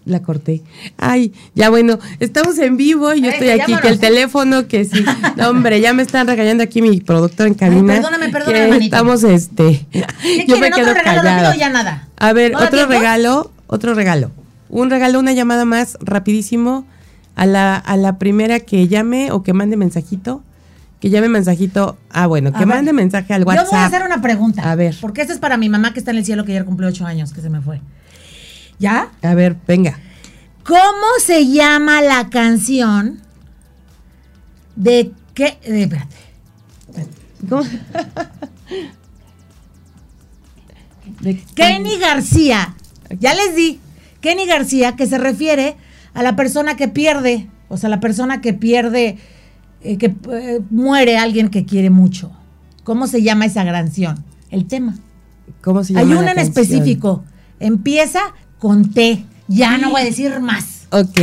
La 0.07 0.23
corté. 0.23 0.62
Ay, 0.97 1.33
ya 1.55 1.69
bueno, 1.69 1.99
estamos 2.21 2.57
en 2.59 2.77
vivo 2.77 3.12
y 3.12 3.21
yo 3.23 3.27
Ay, 3.27 3.33
estoy 3.35 3.49
aquí, 3.51 3.75
que 3.83 3.88
el 3.88 3.99
teléfono, 3.99 4.69
que 4.69 4.85
sí. 4.85 5.05
No, 5.37 5.51
hombre, 5.51 5.81
ya 5.81 5.92
me 5.92 6.03
están 6.03 6.29
regañando 6.29 6.62
aquí 6.62 6.81
mi 6.81 7.01
productor 7.01 7.49
en 7.49 7.55
cabina. 7.55 7.95
perdóname, 7.95 8.29
perdóname, 8.31 8.69
manito. 8.69 8.85
Estamos, 8.97 9.25
este, 9.25 9.85
¿Qué 9.90 10.45
yo 10.49 10.59
me 10.59 10.71
quedo 10.71 10.90
¿Otro 10.90 10.95
regalo 11.03 11.23
callada. 11.23 11.57
ya 11.57 11.69
nada? 11.71 12.09
A 12.16 12.33
ver, 12.33 12.53
¿No 12.53 12.61
da 12.61 12.66
otro 12.66 12.79
tiempo? 12.79 12.95
regalo, 12.95 13.51
otro 13.66 13.95
regalo. 13.95 14.31
Un 14.69 14.90
regalo, 14.90 15.19
una 15.19 15.33
llamada 15.33 15.64
más 15.64 15.99
rapidísimo 16.01 16.87
a 17.35 17.45
la, 17.47 17.77
a 17.77 17.97
la 17.97 18.16
primera 18.19 18.61
que 18.61 18.87
llame 18.87 19.33
o 19.33 19.42
que 19.42 19.53
mande 19.55 19.77
mensajito. 19.77 20.42
Que 21.01 21.11
llame 21.11 21.29
mensajito. 21.29 21.97
Ah, 22.11 22.27
bueno, 22.29 22.51
que 22.53 22.57
A 22.59 22.61
ver, 22.61 22.69
mande 22.69 22.92
mensaje 22.92 23.35
al 23.35 23.42
WhatsApp. 23.45 23.64
Yo 23.66 23.71
voy 23.73 23.81
a 23.81 23.87
hacer 23.87 24.03
una 24.05 24.23
pregunta. 24.23 24.71
A 24.71 24.77
ver. 24.77 24.97
Porque 25.01 25.21
esto 25.21 25.33
es 25.33 25.40
para 25.40 25.57
mi 25.57 25.69
mamá 25.69 25.92
que 25.92 25.99
está 25.99 26.12
en 26.12 26.19
el 26.19 26.25
cielo, 26.25 26.45
que 26.45 26.53
ayer 26.53 26.64
cumplió 26.64 26.88
ocho 26.88 27.05
años, 27.07 27.33
que 27.33 27.40
se 27.40 27.51
me 27.51 27.61
fue. 27.61 27.81
¿Ya? 28.79 29.11
A 29.23 29.35
ver, 29.35 29.57
venga. 29.67 29.99
¿Cómo 30.65 31.07
se 31.25 31.47
llama 31.49 32.03
la 32.03 32.29
canción 32.29 33.21
de 34.75 35.12
qué? 35.35 35.59
eh, 35.62 35.83
espérate. 35.83 36.17
¿Cómo? 37.49 37.62
De- 41.21 41.43
Kenny 41.55 41.99
García. 41.99 42.75
Ya 43.21 43.35
les 43.35 43.55
di. 43.57 43.81
Kenny 44.21 44.47
García, 44.47 44.97
que 44.97 45.07
se 45.07 45.19
refiere 45.19 45.77
a 46.15 46.23
la 46.23 46.35
persona 46.37 46.77
que 46.77 46.89
pierde, 46.89 47.49
o 47.69 47.77
sea, 47.77 47.89
la 47.89 48.01
persona 48.01 48.41
que 48.41 48.53
pierde, 48.55 49.19
eh, 49.83 49.99
que 49.99 50.15
eh, 50.33 50.61
muere 50.71 51.17
alguien 51.19 51.49
que 51.49 51.65
quiere 51.65 51.91
mucho. 51.91 52.33
¿Cómo 52.83 53.07
se 53.07 53.23
llama 53.23 53.47
esa 53.47 53.65
canción? 53.65 54.25
El 54.51 54.67
tema. 54.67 54.97
¿Cómo 55.62 55.85
se 55.85 55.97
Hay 55.97 56.05
llama 56.07 56.21
una 56.23 56.35
la 56.35 56.43
en 56.43 56.47
canción? 56.49 56.65
específico. 56.65 57.25
Empieza 57.61 58.21
con 58.67 58.91
T. 58.91 59.25
Ya 59.47 59.79
no 59.79 59.91
voy 59.93 60.01
a 60.01 60.05
decir 60.07 60.41
más. 60.41 60.89
Ok, 60.91 61.21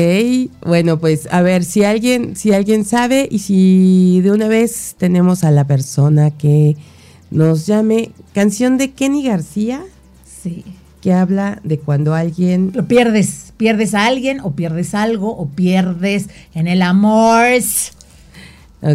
bueno, 0.66 0.98
pues 0.98 1.28
a 1.30 1.42
ver 1.42 1.66
si 1.66 1.84
alguien, 1.84 2.38
si 2.38 2.54
alguien 2.54 2.86
sabe 2.86 3.28
y 3.30 3.40
si 3.40 4.22
de 4.22 4.32
una 4.32 4.48
vez 4.48 4.96
tenemos 4.98 5.44
a 5.44 5.52
la 5.52 5.66
persona 5.66 6.32
que 6.32 6.78
nos 7.32 7.66
llame. 7.66 8.12
Canción 8.34 8.78
de 8.78 8.92
Kenny 8.92 9.24
García. 9.24 9.84
Sí. 10.42 10.64
que 11.02 11.12
habla 11.12 11.60
de 11.66 11.80
cuando 11.80 12.14
alguien 12.14 12.72
Lo 12.74 12.88
pierdes, 12.88 13.52
pierdes 13.58 13.94
a 13.94 14.06
alguien 14.06 14.40
o 14.40 14.52
pierdes 14.54 14.96
algo 14.96 15.36
o 15.36 15.48
pierdes 15.48 16.30
en 16.54 16.68
el 16.68 16.82
amor. 16.82 17.44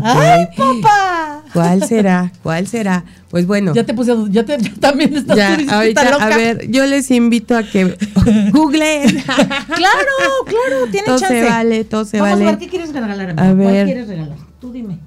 ¡Ay, 0.03 0.47
papá! 0.57 1.43
¿Cuál 1.53 1.83
será? 1.85 2.31
¿Cuál 2.43 2.67
será? 2.67 3.05
Pues 3.31 3.47
bueno, 3.47 3.75
Yo 3.75 3.85
te 3.87 3.95
puse, 3.95 4.13
yo, 4.31 4.45
te, 4.45 4.59
también 4.59 5.17
estás 5.17 5.37
ya, 5.37 5.49
tú 5.51 5.53
dijiste, 5.57 5.75
ahorita, 5.75 6.03
"Está 6.03 6.13
loca". 6.13 6.27
a 6.27 6.37
ver, 6.37 6.71
yo 6.71 6.85
les 6.87 7.11
invito 7.11 7.57
a 7.57 7.63
que 7.63 7.85
googleen. 8.53 9.23
Claro, 9.23 10.15
claro, 10.47 10.87
tiene 10.91 11.07
Todo 11.07 11.19
chance. 11.19 11.41
se 11.43 11.49
vale, 11.49 11.85
todo 11.85 12.05
se 12.05 12.21
Vamos 12.21 12.35
vale. 12.39 12.45
a 12.45 12.51
ver, 12.53 12.59
¿qué 12.59 12.69
quieres 12.69 12.93
regalar, 12.93 13.31
amiga? 13.31 13.43
A 13.43 13.55
¿Cuál 13.55 13.57
ver. 13.57 13.85
quieres 13.87 14.09
regalar? 14.09 14.37
Tú 14.61 14.73
dime. 14.73 14.99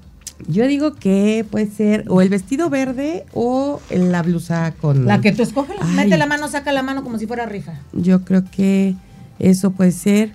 Yo 0.48 0.66
digo 0.66 0.94
que 0.94 1.44
puede 1.48 1.66
ser 1.70 2.04
o 2.08 2.20
el 2.20 2.28
vestido 2.28 2.68
verde 2.68 3.24
o 3.32 3.80
la 3.90 4.22
blusa 4.22 4.74
con... 4.80 5.06
La 5.06 5.20
que 5.20 5.30
tú 5.30 5.42
escoges, 5.42 5.76
mete 5.94 6.16
la 6.16 6.26
mano, 6.26 6.48
saca 6.48 6.72
la 6.72 6.82
mano 6.82 7.04
como 7.04 7.16
si 7.18 7.28
fuera 7.28 7.46
rifa. 7.46 7.74
Yo 7.92 8.24
creo 8.24 8.42
que 8.50 8.96
eso 9.38 9.70
puede 9.70 9.92
ser. 9.92 10.32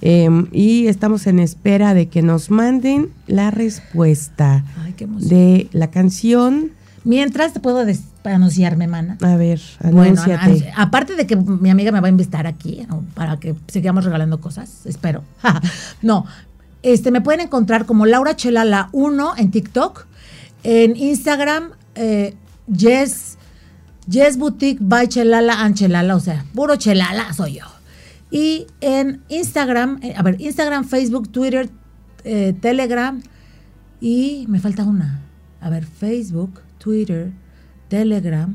Em, 0.00 0.46
y 0.52 0.86
estamos 0.86 1.26
en 1.26 1.38
espera 1.40 1.94
de 1.94 2.08
que 2.08 2.22
nos 2.22 2.50
manden 2.50 3.10
la 3.26 3.50
respuesta 3.50 4.64
Ay, 4.84 4.94
qué 4.94 5.04
emoción. 5.04 5.28
de 5.30 5.68
la 5.72 5.90
canción. 5.90 6.70
Mientras 7.04 7.52
te 7.54 7.60
puedo 7.60 7.84
anunciarme, 8.24 8.86
mana. 8.86 9.16
A 9.22 9.36
ver, 9.36 9.60
Bueno, 9.82 10.02
anúnciate. 10.20 10.68
an- 10.70 10.74
aparte 10.76 11.16
de 11.16 11.26
que 11.26 11.36
mi 11.36 11.70
amiga 11.70 11.92
me 11.92 12.00
va 12.00 12.08
a 12.08 12.10
invitar 12.10 12.46
aquí 12.46 12.82
¿no? 12.88 13.04
para 13.14 13.38
que 13.38 13.54
sigamos 13.68 14.04
regalando 14.04 14.40
cosas, 14.40 14.84
espero. 14.84 15.24
no, 16.02 16.26
este 16.82 17.10
me 17.10 17.20
pueden 17.22 17.40
encontrar 17.40 17.86
como 17.86 18.04
Laura 18.06 18.36
Chelala 18.36 18.88
1 18.92 19.34
en 19.38 19.50
TikTok, 19.50 20.06
en 20.62 20.94
Instagram, 20.96 21.70
eh, 21.94 22.34
Yes, 22.70 23.38
Yes 24.06 24.36
Boutique 24.36 24.78
by 24.82 25.08
Chelala 25.08 25.62
and 25.62 25.74
Chelala, 25.76 26.14
o 26.16 26.20
sea, 26.20 26.44
puro 26.54 26.76
Chelala 26.76 27.32
soy 27.32 27.54
yo. 27.54 27.64
Y 28.30 28.66
en 28.80 29.22
Instagram, 29.28 29.98
eh, 30.02 30.14
a 30.16 30.22
ver, 30.22 30.40
Instagram, 30.40 30.84
Facebook, 30.84 31.28
Twitter, 31.30 31.68
eh, 32.24 32.54
Telegram 32.60 33.20
y 34.00 34.46
me 34.48 34.60
falta 34.60 34.84
una. 34.84 35.20
A 35.60 35.68
ver, 35.70 35.84
Facebook, 35.84 36.60
Twitter, 36.78 37.32
Telegram, 37.88 38.54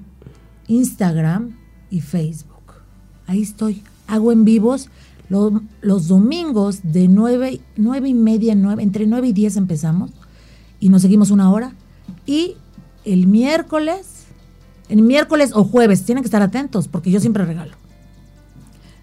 Instagram 0.68 1.56
y 1.90 2.02
Facebook. 2.02 2.74
Ahí 3.28 3.42
estoy. 3.42 3.84
Hago 4.08 4.32
en 4.32 4.46
vivos 4.46 4.90
lo- 5.30 5.62
los 5.82 6.08
domingos 6.08 6.80
de 6.84 7.08
nueve, 7.08 7.60
nueve 7.76 8.10
y 8.10 8.14
media, 8.14 8.56
nueve, 8.56 8.84
entre 8.84 9.08
9 9.08 9.28
y 9.30 9.34
10 9.34 9.58
empezamos 9.58 10.12
y 10.80 10.90
nos 10.90 11.02
seguimos 11.02 11.32
una 11.32 11.52
hora. 11.52 11.74
Y 12.26 12.56
el 13.04 13.28
miércoles, 13.28 14.26
el 14.90 15.02
miércoles 15.02 15.52
o 15.54 15.64
jueves, 15.64 16.04
tienen 16.06 16.24
que 16.24 16.28
estar 16.28 16.42
atentos 16.42 16.88
porque 16.88 17.12
yo 17.12 17.20
siempre 17.20 17.44
regalo. 17.46 17.74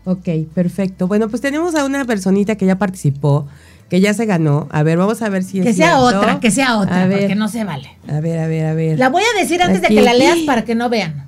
Ok, 0.04 0.28
perfecto. 0.54 1.06
Bueno, 1.06 1.28
pues 1.28 1.40
tenemos 1.42 1.74
a 1.74 1.84
una 1.84 2.04
personita 2.04 2.56
que 2.56 2.66
ya 2.66 2.76
participó, 2.76 3.46
que 3.88 4.00
ya 4.00 4.14
se 4.14 4.26
ganó. 4.26 4.68
A 4.70 4.82
ver, 4.82 4.98
vamos 4.98 5.22
a 5.22 5.28
ver 5.28 5.44
si 5.44 5.60
es 5.60 5.64
Que 5.66 5.72
sea 5.72 5.98
cierto. 5.98 6.18
otra, 6.18 6.40
que 6.40 6.50
sea 6.50 6.78
otra, 6.78 7.02
A 7.02 7.06
ver, 7.06 7.20
porque 7.20 7.34
no 7.34 7.48
se 7.48 7.64
vale. 7.64 7.90
a 8.08 8.20
ver, 8.20 8.38
a 8.40 8.46
ver, 8.48 8.66
a 8.66 8.74
ver. 8.74 8.98
La 8.98 9.08
voy 9.08 9.22
a 9.22 9.40
decir 9.40 9.62
antes 9.62 9.84
Aquí. 9.84 9.94
de 9.94 10.00
que 10.00 10.04
la 10.04 10.14
leas 10.14 10.38
para 10.40 10.64
que 10.64 10.74
no 10.74 10.88
vean. 10.88 11.26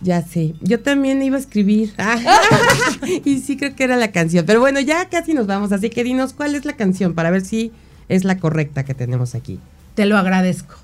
Ya 0.00 0.20
sé. 0.22 0.54
Yo 0.60 0.80
también 0.80 1.22
iba 1.22 1.36
a 1.36 1.40
escribir. 1.40 1.94
y 3.24 3.38
sí 3.40 3.56
creo 3.56 3.74
que 3.74 3.84
era 3.84 3.96
la 3.96 4.12
canción. 4.12 4.44
Pero 4.46 4.60
bueno, 4.60 4.80
ya 4.80 5.08
casi 5.08 5.32
nos 5.34 5.46
vamos. 5.46 5.72
Así 5.72 5.90
que 5.90 6.04
dinos 6.04 6.32
cuál 6.32 6.54
es 6.54 6.64
la 6.64 6.72
canción 6.74 7.14
para 7.14 7.30
ver 7.30 7.42
si 7.44 7.72
es 8.08 8.24
la 8.24 8.38
correcta 8.38 8.84
que 8.84 8.94
tenemos 8.94 9.34
aquí. 9.34 9.58
Te 9.94 10.06
lo 10.06 10.16
agradezco. 10.16 10.74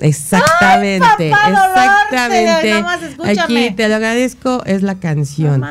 Exactamente, 0.00 1.06
Ay, 1.18 1.30
papá, 1.30 2.02
exactamente. 2.02 2.74
Nomás. 2.74 3.00
Aquí 3.38 3.70
te 3.70 3.88
lo 3.88 3.94
agradezco, 3.94 4.64
es 4.64 4.82
la 4.82 4.96
canción. 4.96 5.64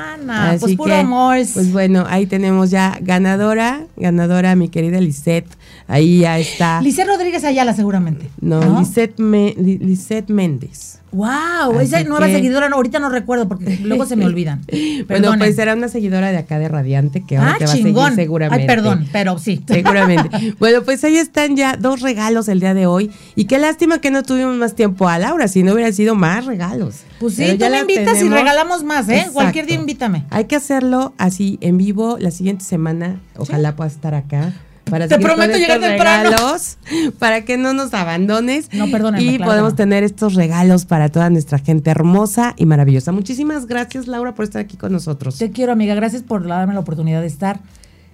Pues 0.59 0.75
puro 0.75 0.95
amor. 0.95 1.37
Pues 1.53 1.71
bueno, 1.71 2.05
ahí 2.07 2.25
tenemos 2.25 2.71
ya 2.71 2.97
ganadora, 3.01 3.83
ganadora, 3.97 4.55
mi 4.55 4.69
querida 4.69 4.99
Lisette. 4.99 5.47
Ahí 5.87 6.19
ya 6.19 6.39
está. 6.39 6.81
Lice 6.81 7.03
Rodríguez 7.03 7.43
Ayala, 7.43 7.73
seguramente. 7.73 8.29
no, 8.41 8.79
Lisette, 8.79 9.19
Me- 9.19 9.53
Lisette 9.57 10.29
Méndez. 10.29 10.99
Wow, 11.11 11.75
Así 11.77 11.85
esa 11.85 12.03
nueva 12.05 12.25
que- 12.25 12.33
seguidora, 12.33 12.69
no, 12.69 12.77
ahorita 12.77 12.97
no 12.99 13.09
recuerdo 13.09 13.47
porque 13.47 13.77
luego 13.83 14.05
se 14.07 14.15
me 14.15 14.25
olvidan. 14.33 14.61
Bueno, 15.07 15.33
pues 15.37 15.55
será 15.55 15.73
una 15.75 15.87
seguidora 15.89 16.31
de 16.31 16.37
acá 16.37 16.57
de 16.57 16.67
Radiante 16.69 17.23
que 17.23 17.37
ahora 17.37 17.51
ah, 17.53 17.57
te 17.59 17.65
va 17.65 17.71
a 17.71 17.75
chingón. 17.75 18.05
seguir 18.11 18.15
seguramente. 18.23 18.61
Ay, 18.63 18.67
perdón, 18.67 19.07
pero 19.11 19.37
sí. 19.37 19.61
Seguramente. 19.67 20.55
Bueno, 20.57 20.81
pues 20.83 21.03
ahí 21.03 21.17
están 21.17 21.55
ya 21.55 21.75
dos 21.77 22.01
regalos 22.01 22.47
el 22.47 22.59
día 22.61 22.73
de 22.73 22.87
hoy. 22.87 23.11
Y 23.35 23.45
qué 23.45 23.59
lástima 23.59 23.99
que 24.01 24.09
no 24.09 24.23
tuvimos 24.23 24.55
más 24.55 24.73
tiempo 24.73 25.07
a 25.07 25.19
Laura, 25.19 25.47
si 25.47 25.61
no 25.61 25.73
hubiera 25.73 25.91
sido 25.91 26.15
más 26.15 26.45
regalos. 26.45 27.01
Pues 27.19 27.35
sí, 27.35 27.43
Pero 27.45 27.65
tú 27.65 27.71
me 27.71 27.79
invitas 27.81 28.19
y 28.21 28.29
regalamos 28.29 28.83
más, 28.83 29.07
¿eh? 29.09 29.17
Exacto. 29.17 29.33
Cualquier 29.33 29.65
día 29.67 29.75
invítame. 29.75 30.25
Hay 30.31 30.45
que 30.45 30.55
hacerlo 30.55 31.13
así 31.19 31.59
en 31.61 31.77
vivo 31.77 32.17
la 32.19 32.31
siguiente 32.31 32.63
semana. 32.65 33.19
Ojalá 33.37 33.75
puedas 33.75 33.93
estar 33.93 34.15
acá. 34.15 34.51
Para 34.89 35.07
Te 35.07 35.17
prometo 35.17 35.57
llegar 35.57 35.79
temprano. 35.79 36.29
regalos, 36.31 36.77
para 37.19 37.45
que 37.45 37.57
no 37.57 37.73
nos 37.73 37.93
abandones. 37.93 38.71
No, 38.73 38.89
perdóname, 38.91 39.23
Y 39.23 39.37
claro 39.37 39.51
podemos 39.51 39.71
no. 39.73 39.75
tener 39.77 40.03
estos 40.03 40.35
regalos 40.35 40.85
para 40.85 41.09
toda 41.09 41.29
nuestra 41.29 41.57
gente 41.57 41.89
hermosa 41.89 42.53
y 42.57 42.65
maravillosa. 42.65 43.11
Muchísimas 43.11 43.65
gracias, 43.65 44.07
Laura, 44.07 44.35
por 44.35 44.45
estar 44.45 44.61
aquí 44.61 44.77
con 44.77 44.91
nosotros. 44.91 45.37
Te 45.37 45.51
quiero, 45.51 45.71
amiga. 45.71 45.95
Gracias 45.95 46.21
por 46.21 46.45
darme 46.47 46.73
la 46.73 46.81
oportunidad 46.81 47.21
de 47.21 47.27
estar. 47.27 47.59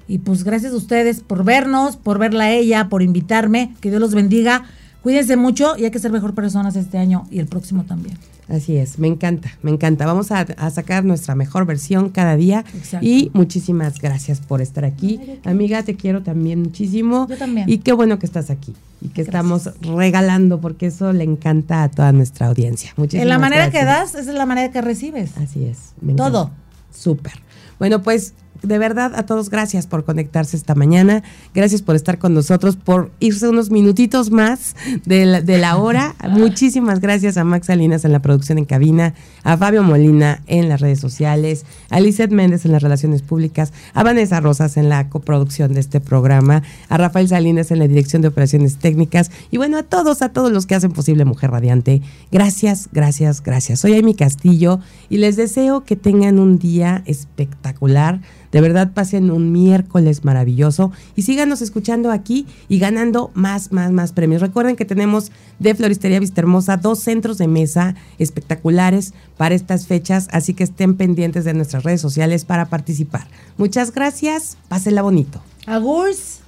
Y 0.07 0.19
pues 0.19 0.43
gracias 0.43 0.73
a 0.73 0.75
ustedes 0.75 1.21
por 1.21 1.43
vernos, 1.43 1.97
por 1.97 2.17
verla 2.17 2.45
a 2.45 2.51
ella, 2.51 2.87
por 2.89 3.01
invitarme. 3.03 3.73
Que 3.81 3.89
Dios 3.89 4.01
los 4.01 4.13
bendiga. 4.15 4.63
Cuídense 5.01 5.37
mucho 5.37 5.77
y 5.77 5.85
hay 5.85 5.91
que 5.91 5.99
ser 5.99 6.11
mejor 6.11 6.33
personas 6.33 6.75
este 6.75 6.97
año 6.97 7.25
y 7.31 7.39
el 7.39 7.47
próximo 7.47 7.83
también. 7.83 8.17
Así 8.49 8.77
es, 8.77 8.97
me 8.97 9.07
encanta, 9.07 9.51
me 9.61 9.69
encanta. 9.69 10.07
Vamos 10.07 10.31
a, 10.31 10.39
a 10.39 10.69
sacar 10.71 11.05
nuestra 11.05 11.35
mejor 11.35 11.65
versión 11.67 12.09
cada 12.09 12.35
día. 12.35 12.65
Exacto. 12.75 13.05
Y 13.05 13.29
muchísimas 13.33 13.99
gracias 13.99 14.39
por 14.39 14.61
estar 14.61 14.85
aquí. 14.85 15.19
Amiga, 15.45 15.83
te 15.83 15.95
quiero 15.95 16.23
también 16.23 16.63
muchísimo. 16.63 17.27
Yo 17.29 17.37
también. 17.37 17.69
Y 17.69 17.77
qué 17.77 17.93
bueno 17.93 18.17
que 18.17 18.25
estás 18.25 18.49
aquí 18.49 18.73
y 19.01 19.09
que 19.09 19.21
estamos 19.21 19.69
regalando 19.81 20.59
porque 20.59 20.87
eso 20.87 21.13
le 21.13 21.23
encanta 21.23 21.83
a 21.83 21.91
toda 21.91 22.11
nuestra 22.11 22.47
audiencia. 22.47 22.91
Muchísimas 22.97 23.21
En 23.23 23.29
la 23.29 23.37
manera 23.37 23.69
que 23.69 23.81
gracias. 23.83 24.13
das, 24.13 24.21
esa 24.23 24.31
es 24.31 24.37
la 24.37 24.47
manera 24.47 24.71
que 24.71 24.81
recibes. 24.81 25.37
Así 25.37 25.63
es. 25.65 25.93
me. 26.01 26.15
Todo. 26.15 26.49
Súper. 26.91 27.33
Bueno, 27.77 28.01
pues 28.01 28.33
de 28.61 28.77
verdad 28.77 29.13
a 29.15 29.25
todos 29.25 29.49
gracias 29.49 29.87
por 29.87 30.05
conectarse 30.05 30.57
esta 30.57 30.75
mañana. 30.75 31.23
Gracias 31.53 31.81
por 31.81 31.95
estar 31.95 32.17
con 32.17 32.33
nosotros, 32.33 32.75
por 32.75 33.11
irse 33.19 33.47
unos 33.47 33.69
minutitos 33.69 34.31
más 34.31 34.75
de 35.05 35.25
la, 35.25 35.41
de 35.41 35.57
la 35.57 35.77
hora. 35.77 36.15
Muchísimas 36.29 36.99
gracias 36.99 37.37
a 37.37 37.43
Max 37.43 37.67
Salinas 37.67 38.05
en 38.05 38.11
la 38.11 38.21
producción 38.21 38.57
en 38.57 38.65
cabina, 38.65 39.13
a 39.43 39.57
Fabio 39.57 39.83
Molina 39.83 40.41
en 40.47 40.69
las 40.69 40.81
redes 40.81 40.99
sociales, 40.99 41.65
a 41.89 41.99
Lizeth 41.99 42.31
Méndez 42.31 42.65
en 42.65 42.71
las 42.71 42.83
relaciones 42.83 43.21
públicas, 43.21 43.73
a 43.93 44.03
Vanessa 44.03 44.39
Rosas 44.39 44.77
en 44.77 44.89
la 44.89 45.09
coproducción 45.09 45.73
de 45.73 45.79
este 45.79 45.99
programa, 45.99 46.63
a 46.89 46.97
Rafael 46.97 47.27
Salinas 47.27 47.71
en 47.71 47.79
la 47.79 47.87
dirección 47.87 48.21
de 48.21 48.27
operaciones 48.27 48.77
técnicas 48.77 49.31
y 49.51 49.57
bueno, 49.57 49.77
a 49.77 49.83
todos, 49.83 50.21
a 50.21 50.29
todos 50.29 50.51
los 50.51 50.65
que 50.65 50.75
hacen 50.75 50.91
posible 50.91 51.25
Mujer 51.25 51.51
Radiante. 51.51 52.01
Gracias, 52.31 52.89
gracias, 52.91 53.41
gracias. 53.41 53.79
Soy 53.79 53.97
Amy 53.97 54.13
Castillo 54.13 54.79
y 55.09 55.17
les 55.17 55.35
deseo 55.35 55.83
que 55.83 55.95
tengan 55.95 56.39
un 56.39 56.59
día 56.59 57.03
espectacular. 57.05 58.21
De 58.51 58.61
verdad 58.61 58.93
pasen 58.93 59.31
un 59.31 59.51
miércoles 59.51 60.25
maravilloso 60.25 60.91
y 61.15 61.21
síganos 61.21 61.61
escuchando 61.61 62.11
aquí 62.11 62.47
y 62.67 62.79
ganando 62.79 63.31
más, 63.33 63.71
más, 63.71 63.91
más 63.91 64.11
premios. 64.11 64.41
Recuerden 64.41 64.75
que 64.75 64.85
tenemos 64.85 65.31
de 65.59 65.75
Floristería 65.75 66.19
Vista 66.19 66.41
Hermosa 66.41 66.77
dos 66.77 66.99
centros 66.99 67.37
de 67.37 67.47
mesa 67.47 67.95
espectaculares 68.17 69.13
para 69.37 69.55
estas 69.55 69.87
fechas, 69.87 70.27
así 70.31 70.53
que 70.53 70.63
estén 70.63 70.95
pendientes 70.95 71.45
de 71.45 71.53
nuestras 71.53 71.83
redes 71.83 72.01
sociales 72.01 72.45
para 72.45 72.65
participar. 72.65 73.27
Muchas 73.57 73.93
gracias, 73.93 74.57
pásenla 74.67 75.01
bonito. 75.01 75.41
Agurs. 75.65 76.39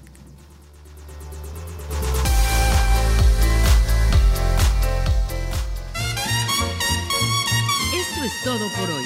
Esto 7.94 8.24
es 8.24 8.32
todo 8.44 8.68
por 8.80 8.90
hoy. 8.90 9.06